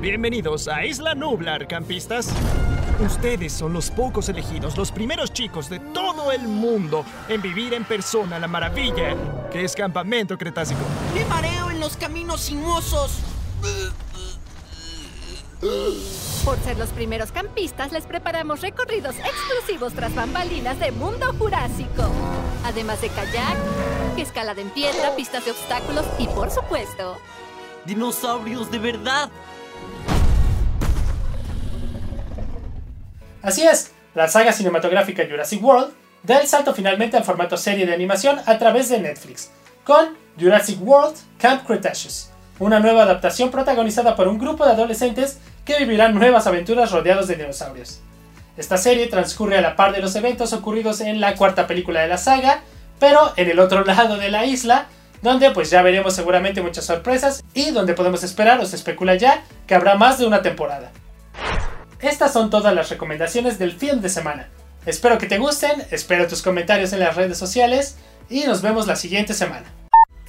Bienvenidos 0.00 0.68
a 0.68 0.84
Isla 0.84 1.14
Nublar, 1.14 1.66
campistas. 1.66 2.28
Ustedes 3.00 3.52
son 3.52 3.74
los 3.74 3.90
pocos 3.90 4.30
elegidos, 4.30 4.76
los 4.78 4.90
primeros 4.90 5.30
chicos 5.32 5.68
de 5.68 5.78
todo 5.78 6.32
el 6.32 6.48
mundo 6.48 7.04
en 7.28 7.42
vivir 7.42 7.74
en 7.74 7.84
persona 7.84 8.38
la 8.38 8.48
maravilla 8.48 9.14
que 9.50 9.64
es 9.64 9.74
Campamento 9.74 10.38
Cretácico. 10.38 10.80
¡Me 11.14 11.24
mareo 11.26 11.70
en 11.70 11.78
los 11.78 11.96
caminos 11.96 12.40
sinuosos! 12.40 13.18
Por 16.44 16.58
ser 16.60 16.78
los 16.78 16.88
primeros 16.90 17.32
campistas, 17.32 17.92
les 17.92 18.04
preparamos 18.04 18.62
recorridos 18.62 19.16
exclusivos 19.16 19.92
tras 19.92 20.14
bambalinas 20.14 20.78
de 20.78 20.90
mundo 20.92 21.34
jurásico. 21.38 22.10
Además 22.64 23.00
de 23.02 23.08
kayak, 23.10 23.58
escalada 24.16 24.60
en 24.60 24.70
piedra, 24.70 25.14
pistas 25.16 25.44
de 25.44 25.50
obstáculos 25.50 26.06
y, 26.18 26.28
por 26.28 26.50
supuesto, 26.50 27.16
Dinosaurios 27.86 28.70
de 28.70 28.78
verdad. 28.78 29.30
Así 33.46 33.62
es, 33.62 33.92
la 34.16 34.26
saga 34.26 34.52
cinematográfica 34.52 35.24
Jurassic 35.24 35.62
World 35.62 35.92
da 36.24 36.40
el 36.40 36.48
salto 36.48 36.74
finalmente 36.74 37.16
al 37.16 37.22
formato 37.22 37.56
serie 37.56 37.86
de 37.86 37.94
animación 37.94 38.40
a 38.44 38.58
través 38.58 38.88
de 38.88 38.98
Netflix, 38.98 39.52
con 39.84 40.16
Jurassic 40.36 40.82
World 40.82 41.16
Camp 41.38 41.64
Cretaceous, 41.64 42.32
una 42.58 42.80
nueva 42.80 43.04
adaptación 43.04 43.52
protagonizada 43.52 44.16
por 44.16 44.26
un 44.26 44.38
grupo 44.38 44.66
de 44.66 44.72
adolescentes 44.72 45.38
que 45.64 45.78
vivirán 45.78 46.16
nuevas 46.16 46.48
aventuras 46.48 46.90
rodeados 46.90 47.28
de 47.28 47.36
dinosaurios. 47.36 48.00
Esta 48.56 48.78
serie 48.78 49.06
transcurre 49.06 49.58
a 49.58 49.62
la 49.62 49.76
par 49.76 49.94
de 49.94 50.00
los 50.00 50.16
eventos 50.16 50.52
ocurridos 50.52 51.00
en 51.00 51.20
la 51.20 51.36
cuarta 51.36 51.68
película 51.68 52.00
de 52.00 52.08
la 52.08 52.18
saga, 52.18 52.62
pero 52.98 53.32
en 53.36 53.48
el 53.48 53.60
otro 53.60 53.84
lado 53.84 54.16
de 54.16 54.28
la 54.28 54.44
isla, 54.44 54.86
donde 55.22 55.52
pues 55.52 55.70
ya 55.70 55.82
veremos 55.82 56.14
seguramente 56.14 56.62
muchas 56.62 56.86
sorpresas 56.86 57.44
y 57.54 57.70
donde 57.70 57.94
podemos 57.94 58.24
esperar 58.24 58.58
o 58.58 58.66
se 58.66 58.74
especula 58.74 59.14
ya 59.14 59.44
que 59.68 59.76
habrá 59.76 59.94
más 59.94 60.18
de 60.18 60.26
una 60.26 60.42
temporada. 60.42 60.90
Estas 62.00 62.32
son 62.32 62.50
todas 62.50 62.74
las 62.74 62.90
recomendaciones 62.90 63.58
del 63.58 63.72
film 63.72 64.00
de 64.00 64.10
semana. 64.10 64.48
Espero 64.84 65.18
que 65.18 65.26
te 65.26 65.38
gusten, 65.38 65.82
espero 65.90 66.28
tus 66.28 66.42
comentarios 66.42 66.92
en 66.92 67.00
las 67.00 67.16
redes 67.16 67.38
sociales 67.38 67.96
y 68.28 68.44
nos 68.44 68.62
vemos 68.62 68.86
la 68.86 68.96
siguiente 68.96 69.34
semana. 69.34 69.64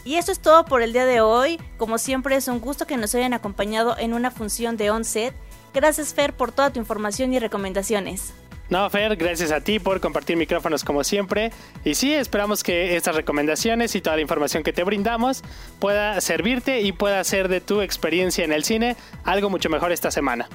Y 0.06 0.16
eso 0.16 0.32
es 0.32 0.40
todo 0.40 0.64
por 0.64 0.82
el 0.82 0.94
día 0.94 1.06
de 1.06 1.20
hoy. 1.20 1.60
Como 1.78 1.98
siempre 1.98 2.38
es 2.38 2.48
un 2.48 2.62
gusto 2.62 2.88
que 2.88 2.96
nos 2.96 3.14
hayan 3.14 3.34
acompañado 3.34 3.98
en 4.00 4.14
una 4.14 4.32
función 4.32 4.78
de 4.78 4.90
On-Set. 4.90 5.36
Gracias 5.74 6.14
Fer 6.14 6.34
por 6.34 6.54
toda 6.54 6.72
tu 6.72 6.80
información 6.80 7.34
y 7.34 7.40
recomendaciones. 7.40 8.34
No, 8.70 8.90
Fer, 8.90 9.16
gracias 9.18 9.52
a 9.52 9.62
ti 9.62 9.80
por 9.80 10.00
compartir 10.00 10.38
micrófonos 10.38 10.84
como 10.84 11.04
siempre. 11.04 11.52
Y 11.84 11.96
sí, 11.96 12.14
esperamos 12.14 12.64
que 12.64 12.96
estas 12.96 13.16
recomendaciones 13.16 13.96
y 13.96 14.02
toda 14.02 14.16
la 14.16 14.22
información 14.22 14.64
que 14.64 14.74
te 14.74 14.84
brindamos 14.84 15.44
pueda 15.80 16.20
servirte 16.22 16.82
y 16.82 16.94
pueda 16.94 17.20
hacer 17.20 17.50
de 17.50 17.62
tu 17.62 17.82
experiencia 17.82 18.46
en 18.46 18.54
el 18.54 18.64
cine 18.64 18.96
algo 19.26 19.50
mucho 19.50 19.70
mejor 19.70 19.92
esta 19.92 20.12
semana. 20.12 20.48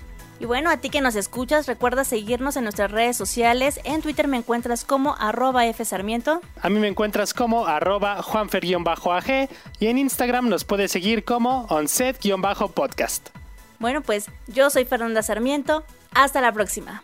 Y 0.42 0.44
bueno, 0.44 0.70
a 0.70 0.78
ti 0.78 0.90
que 0.90 1.00
nos 1.00 1.14
escuchas, 1.14 1.68
recuerda 1.68 2.02
seguirnos 2.02 2.57
en 2.57 2.64
nuestras 2.64 2.90
redes 2.90 3.16
sociales. 3.16 3.78
En 3.85 4.02
Twitter 4.02 4.26
me 4.26 4.38
encuentras 4.38 4.85
como 4.85 5.14
arroba 5.14 5.62
fsarmiento. 5.72 6.40
A 6.61 6.68
mí 6.68 6.81
me 6.81 6.88
encuentras 6.88 7.33
como 7.33 7.68
arroba 7.68 8.20
juanfer-ag 8.24 9.48
y 9.78 9.87
en 9.87 9.98
Instagram 9.98 10.48
nos 10.48 10.64
puedes 10.64 10.90
seguir 10.90 11.24
como 11.24 11.68
onset-podcast. 11.68 13.28
Bueno, 13.78 14.00
pues 14.00 14.31
yo 14.48 14.68
soy 14.68 14.85
Fernanda 14.85 15.22
Sarmiento. 15.22 15.85
Hasta 16.12 16.40
la 16.40 16.50
próxima. 16.50 17.02